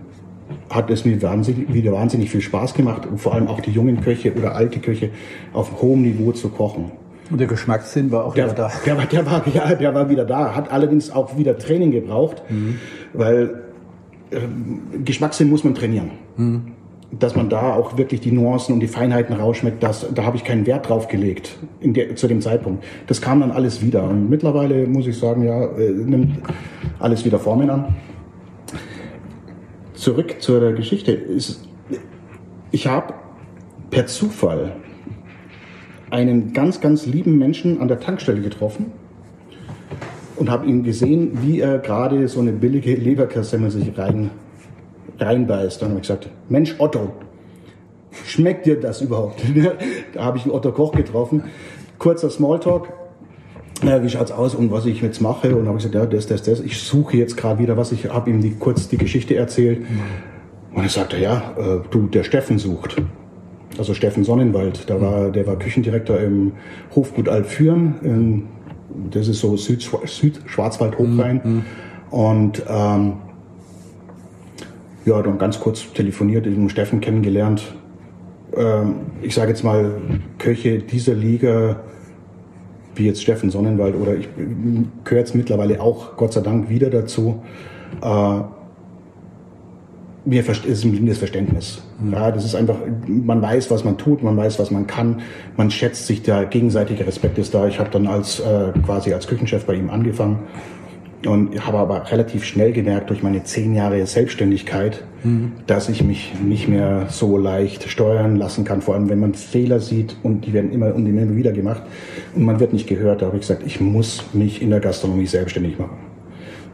[0.69, 4.01] hat es mir wahnsinnig, wieder wahnsinnig viel Spaß gemacht und vor allem auch die jungen
[4.01, 5.10] Köche oder alte Köche
[5.53, 6.91] auf hohem Niveau zu kochen.
[7.31, 8.71] Und der Geschmackssinn war auch der, wieder da.
[8.86, 12.43] Der, der, der, war, ja, der war wieder da, hat allerdings auch wieder Training gebraucht,
[12.49, 12.79] mhm.
[13.13, 13.63] weil
[14.29, 14.38] äh,
[15.03, 16.12] Geschmackssinn muss man trainieren.
[16.38, 16.73] Mhm.
[17.17, 20.43] dass man da auch wirklich die Nuancen und die Feinheiten rausschmeckt, das, da habe ich
[20.43, 22.84] keinen Wert drauf gelegt in der, zu dem Zeitpunkt.
[23.08, 24.03] Das kam dann alles wieder.
[24.03, 26.39] Und mittlerweile muss ich sagen, ja, äh, nimmt
[26.99, 27.95] alles wieder Formen an.
[29.95, 31.12] Zurück zur Geschichte.
[31.12, 31.67] Ist,
[32.71, 33.13] ich habe
[33.89, 34.75] per Zufall
[36.10, 38.91] einen ganz, ganz lieben Menschen an der Tankstelle getroffen
[40.36, 44.31] und habe ihn gesehen, wie er gerade so eine billige Leberkassemmel sich rein
[45.17, 45.81] reinbeißt.
[45.81, 47.13] Dann habe ich gesagt, Mensch Otto,
[48.25, 49.41] schmeckt dir das überhaupt?
[50.13, 51.43] da habe ich einen Otto Koch getroffen.
[51.97, 52.91] Kurzer Smalltalk.
[53.85, 55.55] Naja, wie schaut's aus und was ich jetzt mache?
[55.55, 56.59] Und habe gesagt, ja, das, das, das.
[56.59, 57.91] Ich suche jetzt gerade wieder was.
[57.91, 59.85] Ich habe ihm die, kurz die Geschichte erzählt.
[60.73, 62.95] Und er sagte, ja, äh, du, der Steffen sucht.
[63.77, 66.53] Also Steffen Sonnenwald, der war, der war Küchendirektor im
[66.95, 68.47] Hofgut Altführen.
[69.11, 71.41] das ist so Südschwarzwald-Hochrhein.
[71.43, 71.63] Mhm.
[72.09, 73.13] Und ähm,
[75.05, 77.75] ja, dann ganz kurz telefoniert, den Steffen kennengelernt.
[78.55, 79.91] Ähm, ich sage jetzt mal,
[80.37, 81.81] Köche dieser Liga,
[82.95, 84.27] wie jetzt Steffen Sonnenwald oder ich
[85.03, 87.43] gehöre jetzt mittlerweile auch Gott sei Dank wieder dazu.
[88.01, 88.41] Äh,
[90.25, 91.84] mir ist ein blindes Verständnis.
[92.01, 92.13] Mhm.
[92.13, 92.77] Ja, das ist einfach,
[93.08, 95.21] man weiß, was man tut, man weiß, was man kann,
[95.55, 97.67] man schätzt sich, der gegenseitige Respekt ist da.
[97.67, 100.39] Ich habe dann als äh, quasi als Küchenchef bei ihm angefangen
[101.25, 105.54] und habe aber relativ schnell gemerkt durch meine zehn Jahre Selbstständigkeit, mhm.
[105.65, 108.82] dass ich mich nicht mehr so leicht steuern lassen kann.
[108.82, 111.84] Vor allem, wenn man Fehler sieht und die werden immer und immer wieder gemacht
[112.36, 113.21] und man wird nicht gehört.
[113.21, 115.97] Da habe ich gesagt, ich muss mich in der Gastronomie selbstständig machen.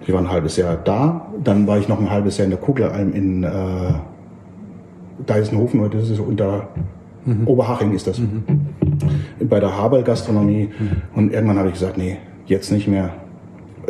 [0.05, 2.59] Ich war ein halbes Jahr da, dann war ich noch ein halbes Jahr in der
[2.59, 3.47] Kugelalm in äh,
[5.25, 6.69] Deisenhofen, das ist unter
[7.25, 7.47] mhm.
[7.47, 8.43] Oberhaching ist das, mhm.
[9.47, 10.69] bei der Haberl Gastronomie.
[11.15, 13.13] Und irgendwann habe ich gesagt, nee, jetzt nicht mehr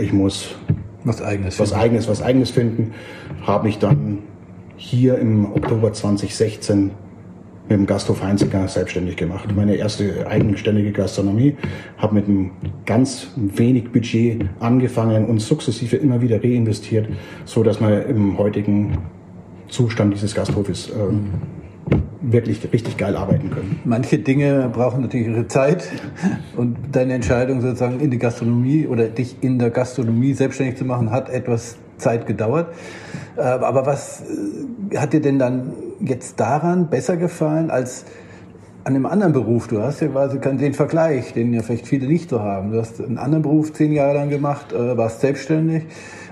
[0.01, 0.55] ich muss
[1.03, 1.83] was eigenes, was finden.
[1.83, 2.93] eigenes, was eigenes finden.
[3.45, 4.19] Habe ich dann
[4.75, 6.91] hier im Oktober 2016
[7.69, 9.55] mit dem Gasthof Heinziger selbstständig gemacht.
[9.55, 11.55] Meine erste eigenständige Gastronomie.
[11.97, 12.51] Habe mit einem
[12.85, 17.07] ganz wenig Budget angefangen und sukzessive immer wieder reinvestiert,
[17.45, 18.97] so dass man im heutigen
[19.69, 20.93] Zustand dieses Gasthofes äh,
[22.21, 23.79] wirklich richtig geil arbeiten können.
[23.83, 25.89] Manche Dinge brauchen natürlich ihre Zeit
[26.55, 31.11] und deine Entscheidung sozusagen in die Gastronomie oder dich in der Gastronomie selbstständig zu machen,
[31.11, 32.73] hat etwas Zeit gedauert.
[33.37, 34.23] Äh, aber was
[34.91, 38.05] äh, hat dir denn dann jetzt daran besser gefallen als
[38.83, 39.67] an einem anderen Beruf?
[39.67, 42.71] Du hast ja quasi den Vergleich, den ja vielleicht viele nicht so haben.
[42.71, 45.83] Du hast einen anderen Beruf zehn Jahre lang gemacht, äh, warst selbstständig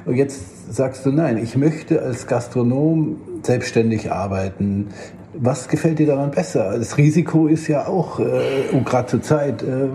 [0.05, 4.87] und jetzt sagst du, nein, ich möchte als Gastronom selbstständig arbeiten.
[5.33, 6.77] Was gefällt dir daran besser?
[6.77, 9.89] Das Risiko ist ja auch, äh, und gerade zur Zeit, äh,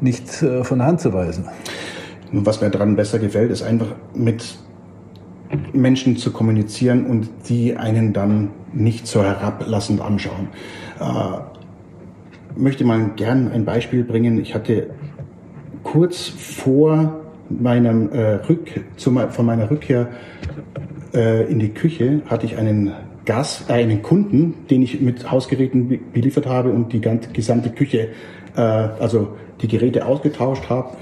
[0.00, 1.46] nicht äh, von der Hand zu weisen.
[2.32, 4.58] Was mir daran besser gefällt, ist einfach mit
[5.72, 10.48] Menschen zu kommunizieren und die einen dann nicht so herablassend anschauen.
[11.00, 14.38] Äh, möchte mal gern ein Beispiel bringen.
[14.40, 14.90] Ich hatte
[15.82, 20.08] kurz vor meinem äh, Rück, zu, von meiner Rückkehr
[21.12, 22.92] äh, in die Küche hatte ich einen
[23.24, 28.08] Gas, äh, einen Kunden, den ich mit Hausgeräten beliefert habe und die ganze, gesamte Küche,
[28.56, 30.96] äh, also die Geräte ausgetauscht habe,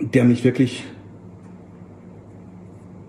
[0.00, 0.84] der mich wirklich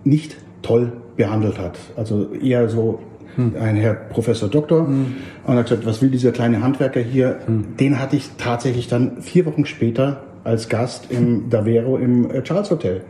[0.04, 1.78] nicht toll behandelt hat.
[1.96, 3.00] Also eher so
[3.36, 3.56] hm.
[3.60, 5.16] ein Herr Professor Doktor hm.
[5.46, 7.40] und hat gesagt, was will dieser kleine Handwerker hier?
[7.46, 7.78] Hm.
[7.80, 12.72] Den hatte ich tatsächlich dann vier Wochen später als Gast im Davero im äh, Charles
[12.72, 13.02] Hotel.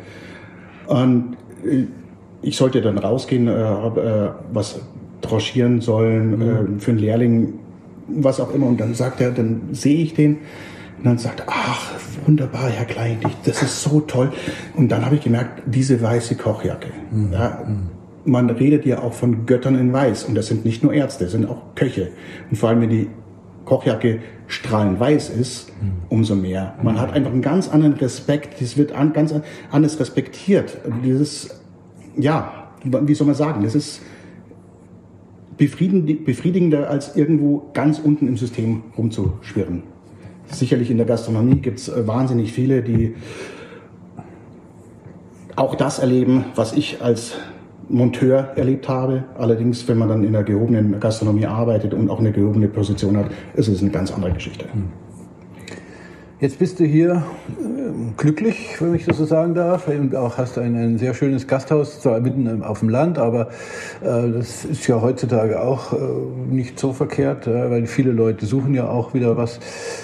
[0.88, 1.86] Und äh,
[2.42, 4.80] ich sollte dann rausgehen, äh, äh, was
[5.22, 6.78] droschieren sollen mhm.
[6.78, 7.54] äh, für einen Lehrling,
[8.08, 8.68] was auch immer.
[8.68, 10.40] Und dann sagt er, dann sehe ich den
[10.98, 11.92] und dann sagt er, ach,
[12.26, 14.32] wunderbar, Herr Klein, das ist so toll.
[14.76, 16.90] Und dann habe ich gemerkt, diese weiße Kochjacke.
[17.12, 17.34] Mhm.
[17.34, 17.66] Ja,
[18.24, 20.26] man redet ja auch von Göttern in Weiß.
[20.26, 22.10] Und das sind nicht nur Ärzte, das sind auch Köche.
[22.50, 23.08] Und vor allem, wenn die
[23.66, 25.92] Kochjacke strahlend weiß ist, mhm.
[26.10, 26.76] umso mehr.
[26.84, 29.34] Man hat einfach einen ganz anderen Respekt, das wird an, ganz
[29.72, 30.78] anders respektiert.
[31.04, 31.61] Dieses
[32.18, 34.02] ja, wie soll man sagen, das ist
[35.58, 39.84] befriedigender als irgendwo ganz unten im System rumzuschwirren.
[40.48, 43.16] Sicherlich in der Gastronomie gibt es äh, wahnsinnig viele, die
[45.56, 47.38] auch das erleben, was ich als
[47.88, 49.26] Monteur erlebt habe.
[49.38, 53.32] Allerdings, wenn man dann in der gehobenen Gastronomie arbeitet und auch eine gehobene Position hat,
[53.54, 54.66] ist es eine ganz andere Geschichte.
[54.72, 54.90] Hm.
[56.40, 57.24] Jetzt bist du hier
[57.60, 57.81] äh,
[58.18, 59.88] glücklich, wenn ich das so sagen darf.
[59.88, 63.50] Und auch hast ein, ein sehr schönes Gasthaus, zwar mitten auf dem Land, aber
[64.02, 65.98] äh, das ist ja heutzutage auch äh,
[66.50, 69.60] nicht so verkehrt, äh, weil viele Leute suchen ja auch wieder was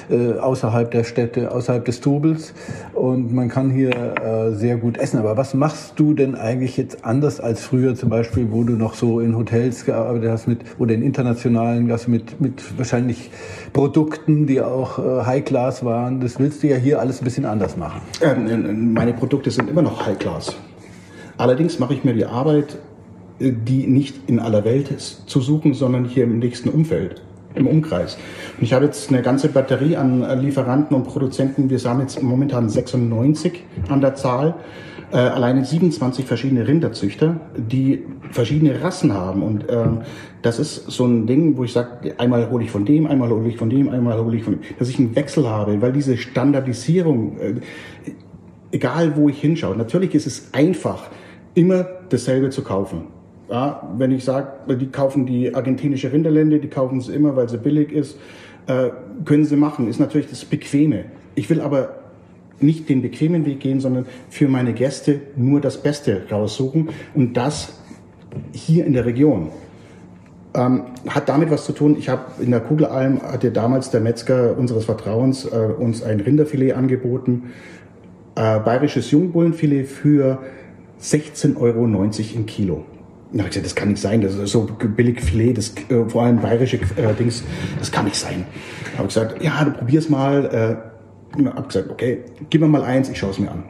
[0.09, 2.53] äh, außerhalb der Städte, außerhalb des Trubels.
[2.93, 5.19] Und man kann hier äh, sehr gut essen.
[5.19, 8.93] Aber was machst du denn eigentlich jetzt anders als früher zum Beispiel, wo du noch
[8.93, 13.31] so in Hotels gearbeitet hast mit oder in internationalen Gast mit, mit wahrscheinlich
[13.73, 16.17] Produkten, die auch äh, High-Class waren?
[16.27, 18.01] das willst du ja hier alles ein bisschen anders machen.
[18.21, 20.55] Ähm, meine Produkte sind immer noch High Class.
[21.37, 22.77] Allerdings mache ich mir die Arbeit,
[23.39, 27.21] äh, die nicht in aller Welt ist, zu suchen, sondern hier im nächsten Umfeld,
[27.55, 28.17] im Umkreis.
[28.57, 31.69] Und ich habe jetzt eine ganze Batterie an Lieferanten und Produzenten.
[31.69, 34.55] Wir haben jetzt momentan 96 an der Zahl
[35.11, 39.41] äh, alleine 27 verschiedene Rinderzüchter, die verschiedene Rassen haben.
[39.41, 39.99] Und ähm,
[40.41, 43.47] das ist so ein Ding, wo ich sage, einmal hole ich von dem, einmal hole
[43.47, 46.17] ich von dem, einmal hole ich von dem, dass ich einen Wechsel habe, weil diese
[46.17, 47.53] Standardisierung, äh,
[48.71, 51.09] egal wo ich hinschaue, natürlich ist es einfach,
[51.53, 53.07] immer dasselbe zu kaufen.
[53.49, 57.57] Ja, wenn ich sage, die kaufen die argentinische Rinderlende, die kaufen sie immer, weil sie
[57.57, 58.19] billig ist,
[58.67, 58.89] äh,
[59.23, 61.05] können sie machen, ist natürlich das Bequeme.
[61.35, 61.95] Ich will aber
[62.59, 67.73] nicht den bequemen Weg gehen, sondern für meine Gäste nur das Beste raussuchen und das
[68.51, 69.49] hier in der Region.
[70.53, 71.97] Ähm, hat damit was zu tun.
[71.99, 76.73] Ich habe in der Kugelalm hatte damals der Metzger unseres Vertrauens äh, uns ein Rinderfilet
[76.73, 77.51] angeboten,
[78.35, 80.39] äh, bayerisches Jungbullenfilet für
[81.01, 82.85] 16,90 Euro im Kilo.
[83.31, 86.23] Na, ich gesagt, das kann nicht sein, das ist so billig Filet, das, äh, vor
[86.23, 87.43] allem bayerische äh, Dings,
[87.77, 88.45] das kann nicht sein.
[88.97, 90.93] Habe ich gesagt, ja, du probier's mal.
[91.33, 93.63] Äh, und habe gesagt, okay, gib mir mal eins, ich schaue es mir an.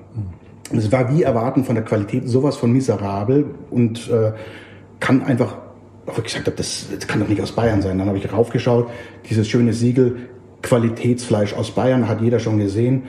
[0.72, 4.34] Und es war wie erwarten von der Qualität sowas von miserabel und äh,
[5.00, 5.58] kann einfach,
[6.06, 7.98] auch ich gesagt habe, das, das kann doch nicht aus Bayern sein.
[7.98, 8.90] Dann habe ich raufgeschaut,
[9.30, 10.18] dieses schöne Siegel
[10.64, 13.04] Qualitätsfleisch aus Bayern hat jeder schon gesehen.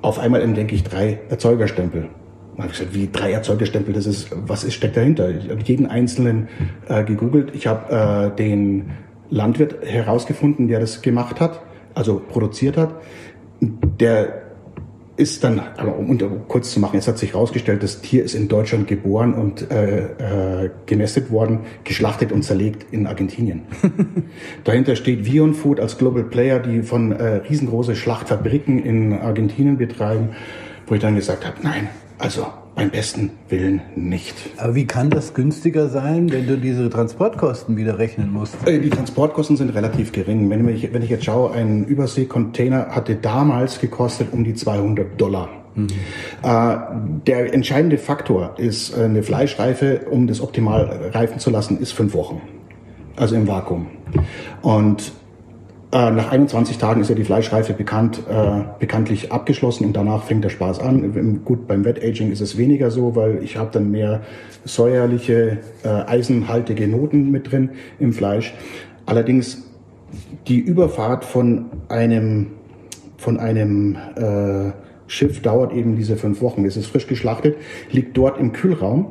[0.00, 2.08] Auf einmal entdecke ich drei Erzeugerstempel.
[2.56, 5.30] Dann habe ich gesagt, wie drei Erzeugerstempel, das ist, was ist, steckt dahinter?
[5.30, 6.48] Ich habe jeden einzelnen
[6.88, 7.54] äh, gegoogelt.
[7.54, 8.90] Ich habe äh, den
[9.30, 11.60] Landwirt herausgefunden, der das gemacht hat,
[11.94, 12.94] also produziert hat
[13.60, 14.48] der
[15.18, 16.16] ist dann, aber um
[16.46, 20.64] kurz zu machen, es hat sich herausgestellt, das Tier ist in Deutschland geboren und äh,
[20.64, 23.62] äh, gemästet worden, geschlachtet und zerlegt in Argentinien.
[24.64, 30.30] Dahinter steht Vion Food als Global Player, die von äh, riesengroße Schlachtfabriken in Argentinien betreiben,
[30.86, 32.46] wo ich dann gesagt habe, nein, also
[32.78, 34.34] beim besten Willen nicht.
[34.56, 38.54] Aber wie kann das günstiger sein, wenn du diese Transportkosten wieder rechnen musst?
[38.66, 40.48] Äh, die Transportkosten sind relativ gering.
[40.48, 45.48] Wenn ich, wenn ich jetzt schaue, ein Überseekontainer hatte damals gekostet um die 200 Dollar.
[45.74, 45.88] Mhm.
[46.42, 46.76] Äh,
[47.26, 52.14] der entscheidende Faktor ist äh, eine Fleischreife, um das optimal reifen zu lassen, ist fünf
[52.14, 52.40] Wochen.
[53.16, 53.88] Also im Vakuum.
[54.62, 55.12] Und
[55.90, 60.44] äh, nach 21 Tagen ist ja die Fleischreife bekannt, äh, bekanntlich abgeschlossen und danach fängt
[60.44, 61.42] der Spaß an.
[61.44, 64.20] Gut, beim Wet Aging ist es weniger so, weil ich habe dann mehr
[64.64, 68.54] säuerliche, äh, eisenhaltige Noten mit drin im Fleisch.
[69.06, 69.64] Allerdings
[70.46, 72.48] die Überfahrt von einem,
[73.16, 74.72] von einem äh,
[75.06, 76.66] Schiff dauert eben diese fünf Wochen.
[76.66, 77.56] Es ist frisch geschlachtet,
[77.90, 79.06] liegt dort im Kühlraum.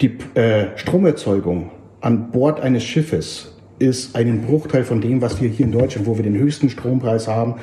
[0.00, 5.66] Die äh, Stromerzeugung an Bord eines Schiffes ist einen Bruchteil von dem, was wir hier
[5.66, 7.56] in Deutschland, wo wir den höchsten Strompreis haben,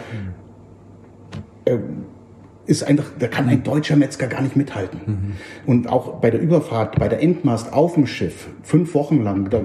[1.65, 1.77] äh,
[2.67, 4.99] ist einfach, da kann ein deutscher Metzger gar nicht mithalten.
[5.05, 5.31] Mhm.
[5.65, 9.61] Und auch bei der Überfahrt, bei der Endmast auf dem Schiff, fünf Wochen lang, da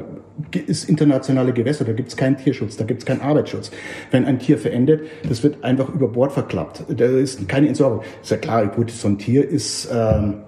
[0.66, 3.70] ist internationale Gewässer, da gibt es keinen Tierschutz, da gibt es keinen Arbeitsschutz.
[4.10, 6.84] Wenn ein Tier verendet, das wird einfach über Bord verklappt.
[6.88, 8.02] Da ist keine Entsorgung.
[8.22, 9.88] Ist ja klar, gut, so ein Tier ist...
[9.92, 10.42] Ähm,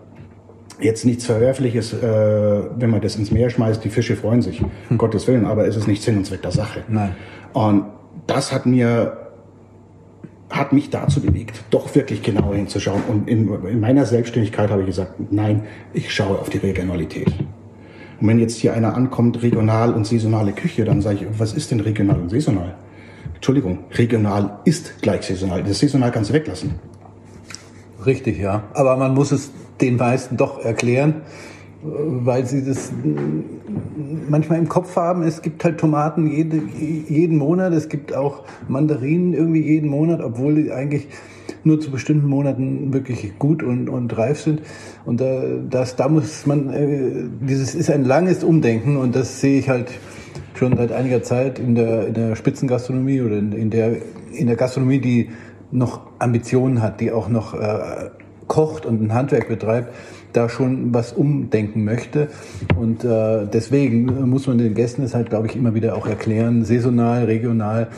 [0.82, 2.02] jetzt nichts Verwerfliches, äh,
[2.76, 5.76] wenn man das ins Meer schmeißt, die Fische freuen sich, um Gottes Willen, aber es
[5.76, 6.82] ist nicht Sinn und Zweck der Sache.
[6.88, 7.14] Nein.
[7.52, 7.84] Und
[8.26, 9.18] das hat mir
[10.52, 13.02] hat mich dazu bewegt, doch wirklich genauer hinzuschauen.
[13.08, 15.62] Und in, in meiner Selbstständigkeit habe ich gesagt, nein,
[15.94, 17.28] ich schaue auf die Regionalität.
[18.20, 21.70] Und wenn jetzt hier einer ankommt, regional und saisonale Küche, dann sage ich, was ist
[21.70, 22.76] denn regional und saisonal?
[23.34, 25.64] Entschuldigung, regional ist gleich saisonal.
[25.64, 26.74] Das saisonal kannst du weglassen.
[28.04, 28.64] Richtig, ja.
[28.74, 29.50] Aber man muss es
[29.82, 31.16] den meisten doch erklären,
[31.82, 32.92] weil sie das
[34.28, 35.22] manchmal im Kopf haben.
[35.22, 40.54] Es gibt halt Tomaten jede, jeden Monat, es gibt auch Mandarinen irgendwie jeden Monat, obwohl
[40.54, 41.08] die eigentlich
[41.64, 44.62] nur zu bestimmten Monaten wirklich gut und, und reif sind.
[45.04, 49.58] Und da, das, da muss man, äh, dieses ist ein langes Umdenken und das sehe
[49.58, 49.92] ich halt
[50.54, 53.96] schon seit einiger Zeit in der, in der Spitzengastronomie oder in, in, der,
[54.32, 55.30] in der Gastronomie, die
[55.70, 58.10] noch Ambitionen hat, die auch noch äh,
[58.52, 59.94] kocht und ein Handwerk betreibt,
[60.34, 62.28] da schon was umdenken möchte.
[62.78, 66.62] Und äh, deswegen muss man den Gästen es halt, glaube ich, immer wieder auch erklären,
[66.62, 67.88] saisonal, regional.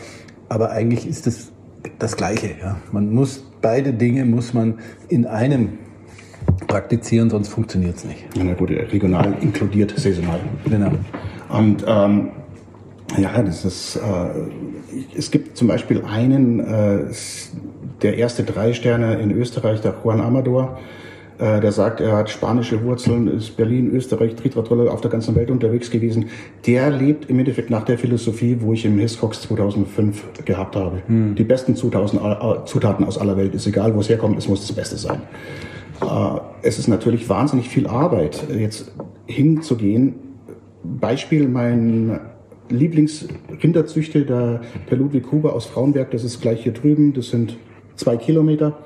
[0.48, 1.50] Aber eigentlich ist es
[1.98, 2.50] das Gleiche.
[2.62, 2.76] Ja.
[2.92, 4.74] Man muss beide Dinge muss man
[5.08, 5.70] in einem
[6.68, 8.24] praktizieren, sonst funktioniert es nicht.
[8.36, 10.38] Ja, na gut, regional inkludiert saisonal.
[10.70, 10.92] Genau.
[11.48, 12.28] Und ähm,
[13.18, 14.00] ja, das ist, äh,
[15.18, 17.06] es gibt zum Beispiel einen, äh,
[18.02, 20.78] der erste drei Sterne in Österreich, der Juan Amador,
[21.38, 25.50] äh, der sagt, er hat spanische Wurzeln, ist Berlin, Österreich, Tritratrolle auf der ganzen Welt
[25.50, 26.26] unterwegs gewesen.
[26.66, 31.02] Der lebt im Endeffekt nach der Philosophie, wo ich im Hiscox 2005 gehabt habe.
[31.06, 31.34] Hm.
[31.34, 34.60] Die besten Zutaten, äh, Zutaten aus aller Welt, ist egal, wo es herkommt, es muss
[34.60, 35.22] das Beste sein.
[36.00, 38.92] Äh, es ist natürlich wahnsinnig viel Arbeit, jetzt
[39.26, 40.14] hinzugehen.
[40.84, 42.20] Beispiel, mein
[42.68, 47.56] Lieblingsrinderzüchter, der, der Ludwig Huber aus Frauenberg, das ist gleich hier drüben, das sind
[47.96, 48.78] zwei Kilometer.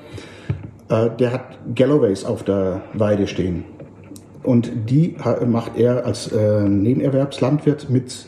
[0.89, 3.65] Äh, der hat Galloways auf der Weide stehen.
[4.43, 8.27] Und die macht er als äh, Nebenerwerbslandwirt mit,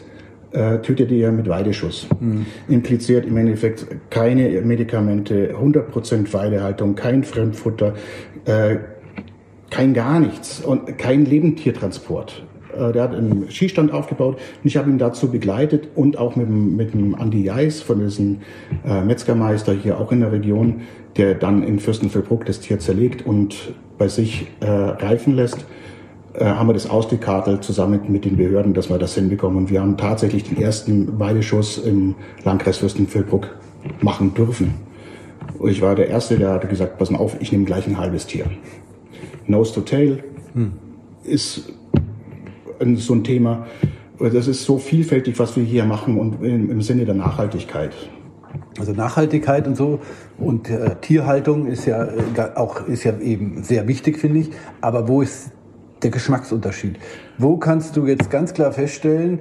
[0.50, 2.08] äh, tötet er mit Weideschuss.
[2.18, 2.46] Mhm.
[2.68, 7.94] Impliziert im Endeffekt keine Medikamente, 100% Weidehaltung, kein Fremdfutter,
[8.44, 8.76] äh,
[9.70, 12.44] kein gar nichts und kein Lebendtiertransport.
[12.76, 16.46] Äh, der hat einen Skistand aufgebaut und ich habe ihn dazu begleitet und auch mit
[16.46, 18.38] dem, mit dem Andi Jeis von diesem
[18.84, 20.82] äh, Metzgermeister hier auch in der Region,
[21.16, 25.66] der dann in Fürstenfeldbruck das Tier zerlegt und bei sich äh, reifen lässt,
[26.34, 29.58] äh, haben wir das ausgekartelt zusammen mit den Behörden, dass wir das hinbekommen.
[29.58, 32.14] Und wir haben tatsächlich den ersten Weideschuss im
[32.44, 33.48] Landkreis Fürstenfeldbruck
[34.00, 34.74] machen dürfen.
[35.58, 37.98] Und ich war der Erste, der hat gesagt, pass mal auf, ich nehme gleich ein
[37.98, 38.46] halbes Tier.
[39.46, 40.22] Nose to Tail
[40.54, 40.72] hm.
[41.24, 41.72] ist
[42.96, 43.66] so ein Thema.
[44.18, 47.92] Das ist so vielfältig, was wir hier machen und im, Sinne der Nachhaltigkeit.
[48.78, 50.00] Also Nachhaltigkeit und so
[50.38, 54.50] und äh, Tierhaltung ist ja äh, auch ist ja eben sehr wichtig, finde ich.
[54.80, 55.52] Aber wo ist
[56.02, 56.98] der Geschmacksunterschied?
[57.38, 59.40] Wo kannst du jetzt ganz klar feststellen,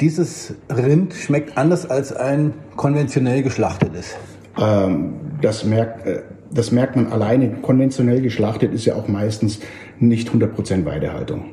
[0.00, 4.16] dieses Rind schmeckt anders als ein konventionell geschlachtetes?
[4.60, 6.22] Ähm, das merkt äh,
[6.54, 7.50] das merkt man alleine.
[7.62, 9.58] Konventionell geschlachtet ist ja auch meistens
[9.98, 11.46] nicht 100% Weidehaltung.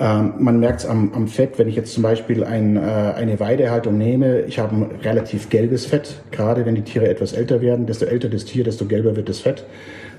[0.00, 3.40] Ähm, man merkt es am, am, Fett, wenn ich jetzt zum Beispiel ein, äh, eine
[3.40, 7.86] Weidehaltung nehme, ich habe ein relativ gelbes Fett, gerade wenn die Tiere etwas älter werden,
[7.86, 9.66] desto älter das Tier, desto gelber wird das Fett.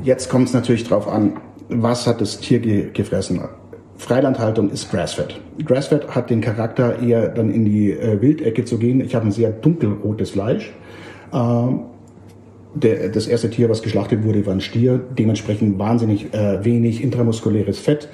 [0.02, 1.34] Jetzt kommt es natürlich darauf an,
[1.68, 3.40] was hat das Tier ge gefressen.
[3.96, 5.38] Freilandhaltung ist Grassfed.
[5.64, 9.02] Grassfed hat den Charakter, eher dann in die äh, Wildecke zu gehen.
[9.02, 10.72] Ich habe ein sehr dunkelrotes Fleisch.
[11.32, 11.80] Ähm,
[12.74, 15.00] der, das erste Tier, was geschlachtet wurde, war ein Stier.
[15.18, 18.08] Dementsprechend wahnsinnig äh, wenig intramuskuläres Fett.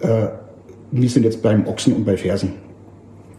[0.00, 0.28] Äh,
[0.92, 2.52] wir sind jetzt beim Ochsen und bei Fersen.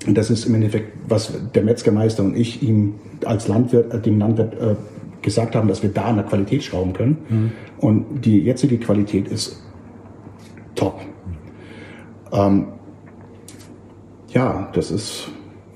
[0.05, 4.19] Und das ist im Endeffekt, was der Metzgermeister und ich ihm als Landwirt, äh, dem
[4.19, 4.75] Landwirt äh,
[5.27, 7.17] gesagt haben, dass wir da an der Qualität schrauben können.
[7.27, 7.51] Mhm.
[7.79, 9.61] Und die jetzige Qualität ist
[10.73, 11.01] top.
[12.31, 12.67] Ähm,
[14.29, 15.27] ja, das ist.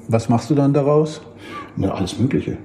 [0.07, 1.21] Was machst du dann daraus?
[1.75, 2.57] Na, alles Mögliche.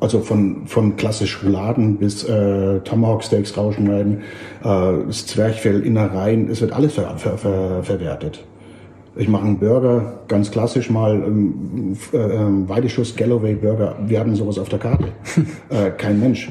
[0.00, 4.22] Also von, von klassisch Rouladen bis äh, Tomahawk Steaks rausschneiden,
[4.62, 8.44] äh, das Zwerchfell, Innereien, es wird alles ver, ver, ver, verwertet.
[9.14, 13.96] Ich mache einen Burger, ganz klassisch mal, ähm, äh, ähm, Weideschuss Galloway Burger.
[14.06, 15.08] Wir haben sowas auf der Karte.
[15.68, 16.50] äh, kein Mensch.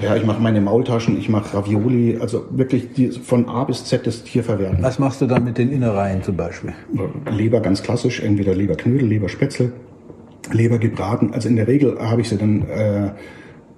[0.00, 4.06] Ja, ich mache meine Maultaschen, ich mache Ravioli, also wirklich die, von A bis Z
[4.06, 4.82] das Tier verwerten.
[4.82, 6.72] Was machst du dann mit den Innereien zum Beispiel?
[7.30, 9.72] Leber ganz klassisch, entweder Leberknödel, Leberspätzle,
[10.50, 11.32] Leber gebraten.
[11.34, 13.10] Also in der Regel habe ich sie dann, äh,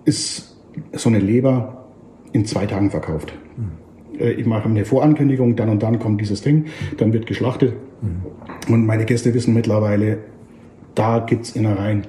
[0.04, 0.56] ist
[0.92, 1.84] so eine Leber
[2.32, 3.32] in zwei Tagen verkauft.
[4.20, 6.66] Äh, ich mache eine Vorankündigung, dann und dann kommt dieses Ding,
[6.98, 7.74] dann wird geschlachtet.
[8.02, 8.72] Mhm.
[8.72, 10.18] Und meine Gäste wissen mittlerweile,
[10.94, 12.02] da gibt's Innereien.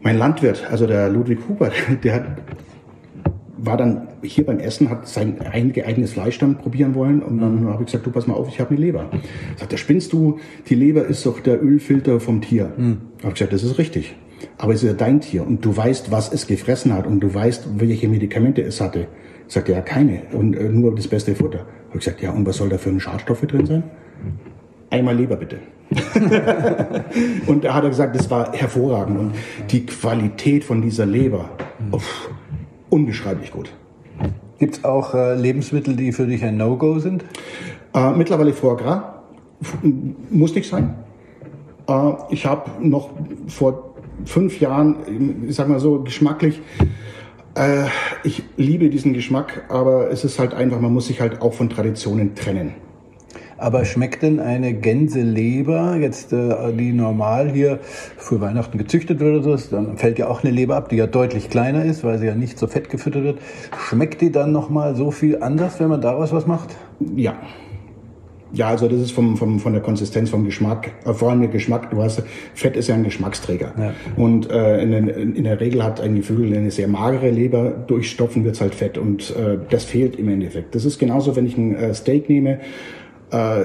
[0.00, 1.70] Mein Landwirt, also der Ludwig Huber,
[2.04, 2.24] der hat,
[3.58, 7.68] war dann hier beim Essen, hat sein eigenes Fleisch dann probieren wollen und dann mhm.
[7.68, 9.10] habe ich gesagt, du pass mal auf, ich habe eine Leber.
[9.56, 12.72] Sagt er, spinnst du, die Leber ist doch der Ölfilter vom Tier.
[12.76, 12.98] Mhm.
[13.18, 14.14] Habe ich gesagt, das ist richtig.
[14.58, 17.32] Aber es ist ja dein Tier und du weißt, was es gefressen hat und du
[17.32, 19.08] weißt, welche Medikamente es hatte.
[19.48, 20.22] Sagt er, ja, keine.
[20.32, 21.60] Und äh, nur das beste Futter.
[21.60, 23.82] Habe ich gesagt, ja, und was soll da für ein Schadstoffe drin sein?
[24.90, 25.58] Einmal Leber bitte.
[27.46, 29.18] und da hat er gesagt, das war hervorragend.
[29.18, 29.32] Und
[29.70, 31.50] die Qualität von dieser Leber,
[31.92, 32.28] uff,
[32.90, 33.70] unbeschreiblich gut.
[34.58, 37.24] Gibt es auch äh, Lebensmittel, die für dich ein No-Go sind?
[37.94, 39.02] Äh, mittlerweile Foie Gras.
[40.30, 40.94] Muss nicht sein.
[41.88, 43.10] Äh, ich habe noch
[43.48, 43.94] vor
[44.24, 46.60] fünf Jahren, ich sag mal so, geschmacklich
[47.56, 47.86] äh,
[48.22, 51.68] ich liebe diesen Geschmack, aber es ist halt einfach, man muss sich halt auch von
[51.68, 52.74] Traditionen trennen.
[53.58, 59.56] Aber schmeckt denn eine Gänseleber, jetzt äh, die normal hier für Weihnachten gezüchtet wird oder
[59.58, 62.26] so, dann fällt ja auch eine Leber ab, die ja deutlich kleiner ist, weil sie
[62.26, 63.38] ja nicht so fett gefüttert wird.
[63.88, 66.76] Schmeckt die dann nochmal so viel anders, wenn man daraus was macht?
[67.16, 67.36] Ja,
[68.52, 71.50] ja, also das ist vom, vom, von der Konsistenz, vom Geschmack, äh, vor allem der
[71.50, 72.22] Geschmack, du weißt,
[72.54, 73.72] Fett ist ja ein Geschmacksträger.
[73.78, 73.94] Ja.
[74.16, 78.60] Und äh, in, in, der Regel hat ein Geflügel eine sehr magere Leber, durchstopfen wird's
[78.60, 80.74] halt Fett und äh, das fehlt im Endeffekt.
[80.74, 82.60] Das ist genauso, wenn ich ein äh, Steak nehme,
[83.30, 83.64] äh,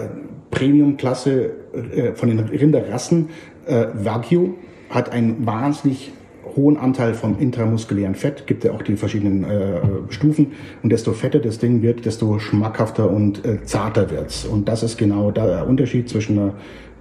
[0.49, 3.29] Premium-Klasse äh, von den Rinderrassen,
[3.65, 4.55] äh, Wagyu,
[4.89, 6.11] hat ein wahnsinnig
[6.55, 9.79] hohen Anteil vom intramuskulären Fett, gibt ja auch die verschiedenen äh,
[10.09, 10.53] Stufen.
[10.83, 14.45] Und desto fetter das Ding wird, desto schmackhafter und äh, zarter wird's.
[14.45, 16.53] Und das ist genau der Unterschied zwischen einer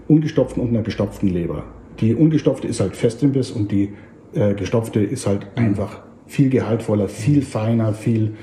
[0.09, 1.64] ungestopften und einer gestopften Leber.
[2.01, 3.92] Die ungestopfte ist halt fest im Biss und die
[4.34, 8.34] äh, gestopfte ist halt einfach viel gehaltvoller, viel feiner, viel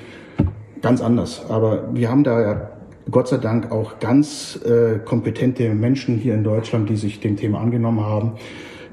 [0.82, 1.46] ganz anders.
[1.50, 2.70] Aber wir haben da ja
[3.10, 7.62] Gott sei Dank auch ganz äh, kompetente Menschen hier in Deutschland, die sich dem Thema
[7.62, 8.34] angenommen haben.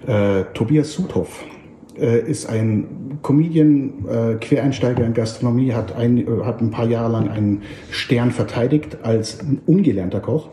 [0.07, 1.54] Äh, Tobias Sudhoff äh,
[1.97, 7.29] ist ein Comedian, äh, Quereinsteiger in Gastronomie, hat ein, äh, hat ein paar Jahre lang
[7.29, 10.49] einen Stern verteidigt als ungelernter Koch.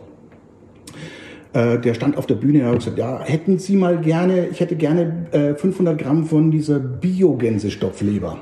[1.52, 4.60] Äh, der stand auf der Bühne und hat gesagt, ja, hätten Sie mal gerne, ich
[4.60, 8.38] hätte gerne äh, 500 Gramm von dieser Bio-Gänsestoffleber.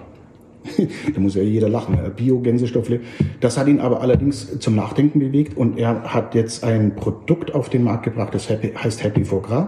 [1.14, 3.03] da muss ja jeder lachen, äh, Bio-Gänsestoffleber.
[3.40, 7.68] Das hat ihn aber allerdings zum Nachdenken bewegt und er hat jetzt ein Produkt auf
[7.68, 9.66] den Markt gebracht, das heißt Happy Foie Gras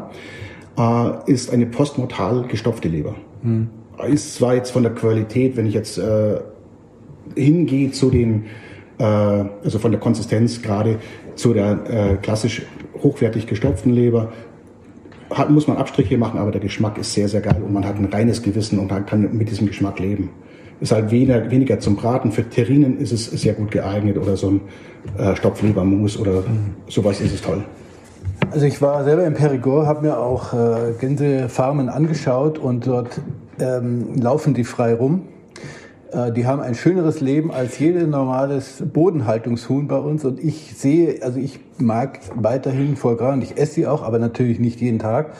[0.78, 3.14] äh, ist eine postmortal gestopfte Leber.
[3.42, 3.68] Hm.
[4.08, 6.40] Ist zwar jetzt von der Qualität, wenn ich jetzt äh,
[7.36, 8.46] hingehe zu den,
[8.98, 10.98] äh, also von der Konsistenz gerade
[11.34, 12.62] zu der äh, klassisch
[13.02, 14.32] hochwertig gestopften Leber,
[15.30, 17.96] hat, muss man Abstriche machen, aber der Geschmack ist sehr, sehr geil und man hat
[17.96, 20.30] ein reines Gewissen und kann mit diesem Geschmack leben.
[20.80, 22.32] Ist halt weniger, weniger zum Braten.
[22.32, 24.60] Für Terrinen ist es sehr gut geeignet oder so ein
[25.16, 26.74] äh, Stopflebermus oder mhm.
[26.88, 27.64] sowas ist es toll.
[28.52, 33.18] Also ich war selber in Perigord, habe mir auch äh, Gänsefarmen angeschaut und dort
[33.58, 35.22] ähm, laufen die frei rum.
[36.12, 40.26] Äh, die haben ein schöneres Leben als jedes normales Bodenhaltungshuhn bei uns.
[40.26, 44.18] Und ich sehe, also ich mag weiterhin Foie Gras und ich esse sie auch, aber
[44.18, 45.30] natürlich nicht jeden Tag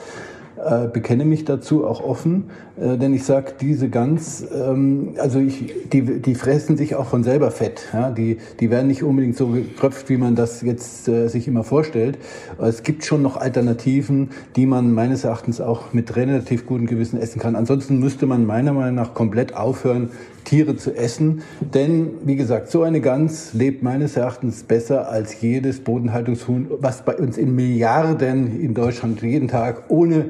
[0.64, 2.50] äh, bekenne mich dazu auch offen,
[2.80, 7.24] äh, denn ich sage, diese Gans, ähm, also ich, die, die fressen sich auch von
[7.24, 7.88] selber Fett.
[7.92, 8.10] Ja?
[8.10, 12.18] Die, die werden nicht unbedingt so gekröpft, wie man das jetzt äh, sich immer vorstellt.
[12.58, 17.40] Es gibt schon noch Alternativen, die man meines Erachtens auch mit relativ gutem Gewissen essen
[17.40, 17.56] kann.
[17.56, 20.10] Ansonsten müsste man meiner Meinung nach komplett aufhören,
[20.44, 21.42] Tiere zu essen.
[21.74, 27.16] Denn, wie gesagt, so eine Gans lebt meines Erachtens besser als jedes Bodenhaltungshuhn, was bei
[27.16, 30.26] uns in Milliarden in Deutschland jeden Tag ohne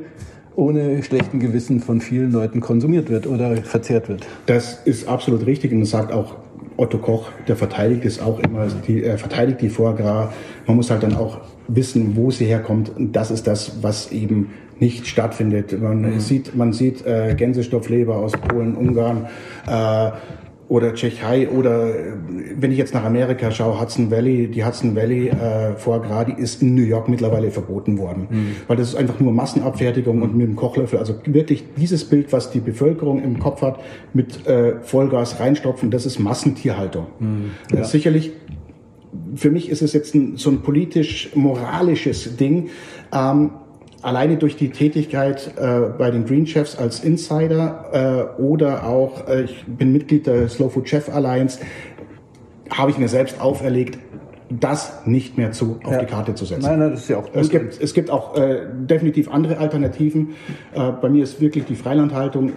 [0.54, 4.26] ohne schlechten Gewissen von vielen Leuten konsumiert wird oder verzehrt wird.
[4.44, 6.36] Das ist absolut richtig und das sagt auch
[6.76, 9.94] Otto Koch, der verteidigt es auch immer, die, er verteidigt die Foie
[10.66, 14.50] Man muss halt dann auch wissen, wo sie herkommt und das ist das, was eben
[14.82, 15.80] nicht stattfindet.
[15.80, 16.20] Man mhm.
[16.20, 19.28] sieht, man sieht äh, Gänsestoffleber aus Polen, Ungarn
[19.68, 20.10] äh,
[20.68, 22.12] oder Tschechei oder äh,
[22.56, 26.62] wenn ich jetzt nach Amerika schaue, Hudson Valley, die Hudson Valley äh, Gras, die ist
[26.62, 28.56] in New York mittlerweile verboten worden, mhm.
[28.66, 30.98] weil das ist einfach nur Massenabfertigung und mit dem Kochlöffel.
[30.98, 33.78] Also wirklich dieses Bild, was die Bevölkerung im Kopf hat,
[34.12, 37.06] mit äh, Vollgas reinstopfen, das ist Massentierhaltung.
[37.20, 37.50] Mhm.
[37.72, 37.84] Ja.
[37.84, 38.32] sicherlich
[39.36, 42.70] für mich ist es jetzt ein, so ein politisch-moralisches Ding.
[43.12, 43.50] Ähm,
[44.02, 49.42] alleine durch die Tätigkeit äh, bei den Green Chefs als Insider äh, oder auch, äh,
[49.42, 51.60] ich bin Mitglied der Slow Food Chef Alliance,
[52.70, 53.98] habe ich mir selbst auferlegt,
[54.50, 55.98] das nicht mehr zu, auf ja.
[56.00, 56.62] die Karte zu setzen.
[56.62, 57.36] Nein, nein, das ist ja auch gut.
[57.36, 60.34] Es gibt, es gibt auch äh, definitiv andere Alternativen.
[60.74, 62.52] Äh, bei mir ist wirklich die Freilandhaltung.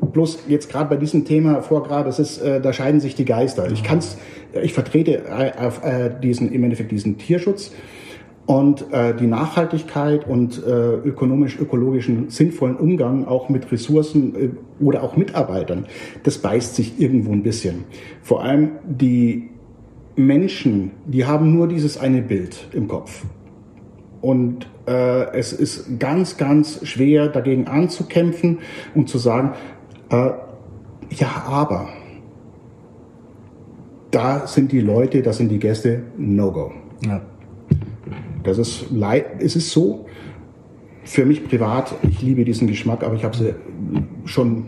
[0.00, 3.70] Bloß jetzt gerade bei diesem Thema Vorgrad, das ist, äh, da scheiden sich die Geister.
[3.70, 4.16] Ich kann's,
[4.62, 7.72] ich vertrete äh, äh, diesen im Endeffekt diesen Tierschutz
[8.48, 14.48] und äh, die Nachhaltigkeit und äh, ökonomisch-ökologischen sinnvollen Umgang auch mit Ressourcen äh,
[14.82, 15.84] oder auch Mitarbeitern,
[16.22, 17.84] das beißt sich irgendwo ein bisschen.
[18.22, 19.50] Vor allem die
[20.16, 23.26] Menschen, die haben nur dieses eine Bild im Kopf.
[24.22, 28.60] Und äh, es ist ganz, ganz schwer dagegen anzukämpfen
[28.94, 29.52] und zu sagen,
[30.08, 30.30] äh,
[31.10, 31.90] ja, aber
[34.10, 36.72] da sind die Leute, da sind die Gäste, no go.
[37.04, 37.20] Ja.
[38.48, 38.86] Das ist,
[39.38, 40.06] es ist so,
[41.04, 43.54] für mich privat, ich liebe diesen Geschmack, aber ich habe sie
[44.26, 44.66] schon,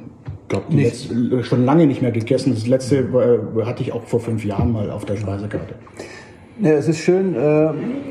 [0.49, 0.65] glaub,
[1.43, 2.55] schon lange nicht mehr gegessen.
[2.55, 5.75] Das letzte äh, hatte ich auch vor fünf Jahren mal auf der Speisekarte.
[6.63, 7.71] Ja, es ist schön, äh,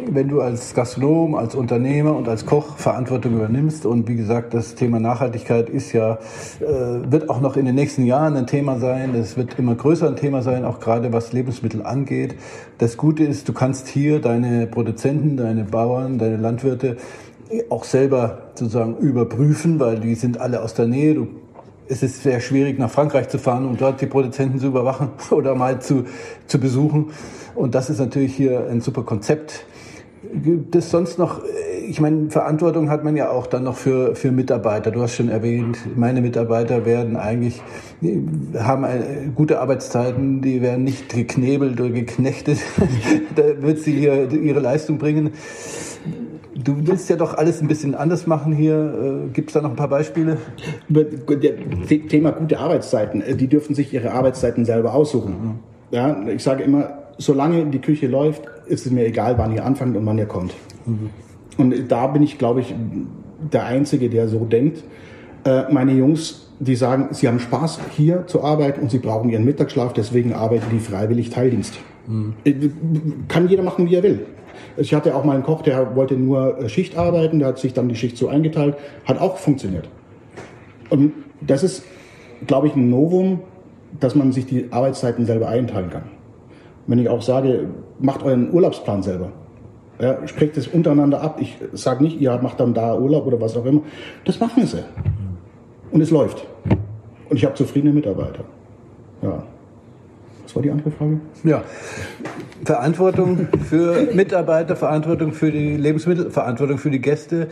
[0.10, 3.86] wenn du als Gastronom, als Unternehmer und als Koch Verantwortung übernimmst.
[3.86, 6.18] Und wie gesagt, das Thema Nachhaltigkeit ist ja,
[6.60, 9.14] äh, wird auch noch in den nächsten Jahren ein Thema sein.
[9.14, 12.38] Es wird immer größer ein Thema sein, auch gerade was Lebensmittel angeht.
[12.80, 16.98] Das Gute ist, du kannst hier deine Produzenten, deine Bauern, deine Landwirte
[17.70, 21.14] auch selber sozusagen überprüfen, weil die sind alle aus der Nähe.
[21.14, 21.28] Du
[21.92, 25.56] es ist sehr schwierig, nach Frankreich zu fahren und dort die Produzenten zu überwachen oder
[25.56, 26.06] mal zu,
[26.46, 27.08] zu besuchen.
[27.56, 29.66] Und das ist natürlich hier ein super Konzept.
[30.44, 31.42] Gibt es sonst noch,
[31.88, 34.92] ich meine, Verantwortung hat man ja auch dann noch für, für Mitarbeiter.
[34.92, 37.62] Du hast schon erwähnt, meine Mitarbeiter werden eigentlich,
[38.58, 38.86] haben
[39.34, 42.60] gute Arbeitszeiten, die werden nicht geknebelt oder geknechtet.
[43.36, 45.32] da wird sie hier ihre Leistung bringen.
[46.54, 49.26] Du willst ja doch alles ein bisschen anders machen hier.
[49.28, 50.38] Äh, Gibt es da noch ein paar Beispiele?
[52.10, 53.22] Thema gute Arbeitszeiten.
[53.22, 55.32] Äh, die dürfen sich ihre Arbeitszeiten selber aussuchen.
[55.32, 55.60] Mhm.
[55.92, 59.96] Ja, ich sage immer, solange die Küche läuft, ist es mir egal, wann ihr anfangt
[59.96, 60.56] und wann ihr kommt.
[60.86, 61.10] Mhm.
[61.58, 62.74] Und da bin ich, glaube ich,
[63.54, 64.84] der Einzige, der so denkt.
[65.44, 69.46] Äh, meine Jungs, die sagen, sie haben Spaß hier zu arbeiten und sie brauchen ihren
[69.46, 71.78] Mittagsschlaf, deswegen arbeiten die freiwillig Teildienst.
[72.08, 72.34] Mhm.
[73.28, 74.26] Kann jeder machen, wie er will.
[74.78, 77.74] Ich hatte auch mal einen Koch, der wollte nur äh, Schicht arbeiten, der hat sich
[77.74, 79.90] dann die Schicht so eingeteilt, hat auch funktioniert.
[80.90, 81.84] Und das ist,
[82.48, 83.42] glaube ich, ein Novum,
[84.00, 86.04] dass man sich die Arbeitszeiten selber einteilen kann.
[86.90, 87.68] Wenn ich auch sage,
[88.00, 89.32] macht euren Urlaubsplan selber.
[90.02, 91.38] Ja, sprecht es untereinander ab.
[91.40, 93.82] Ich sage nicht, ihr macht dann da Urlaub oder was auch immer.
[94.26, 94.84] Das machen sie.
[95.92, 96.48] Und es läuft.
[97.30, 98.44] Und ich habe zufriedene Mitarbeiter.
[99.22, 99.44] Ja.
[100.44, 101.20] Was war die andere Frage?
[101.44, 101.62] Ja.
[102.66, 107.50] Verantwortung für Mitarbeiter, Verantwortung für die Lebensmittel, Verantwortung für die Gäste.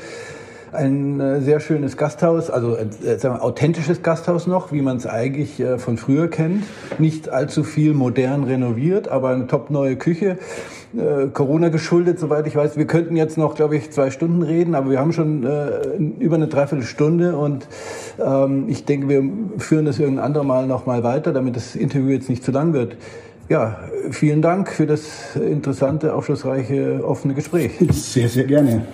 [0.72, 5.08] Ein äh, sehr schönes Gasthaus, also äh, sagen wir, authentisches Gasthaus noch, wie man es
[5.08, 6.64] eigentlich äh, von früher kennt.
[7.00, 10.38] Nicht allzu viel modern renoviert, aber eine top neue Küche.
[11.34, 12.78] Corona geschuldet, soweit ich weiß.
[12.78, 16.38] Wir könnten jetzt noch, glaube ich, zwei Stunden reden, aber wir haben schon äh, über
[16.38, 17.68] eine Dreiviertelstunde und
[18.20, 19.24] ähm, ich denke, wir
[19.58, 22.96] führen das irgendein andermal noch mal weiter, damit das Interview jetzt nicht zu lang wird.
[23.50, 23.80] Ja,
[24.12, 27.72] vielen Dank für das interessante, aufschlussreiche, offene Gespräch.
[27.92, 28.86] Sehr, sehr gerne.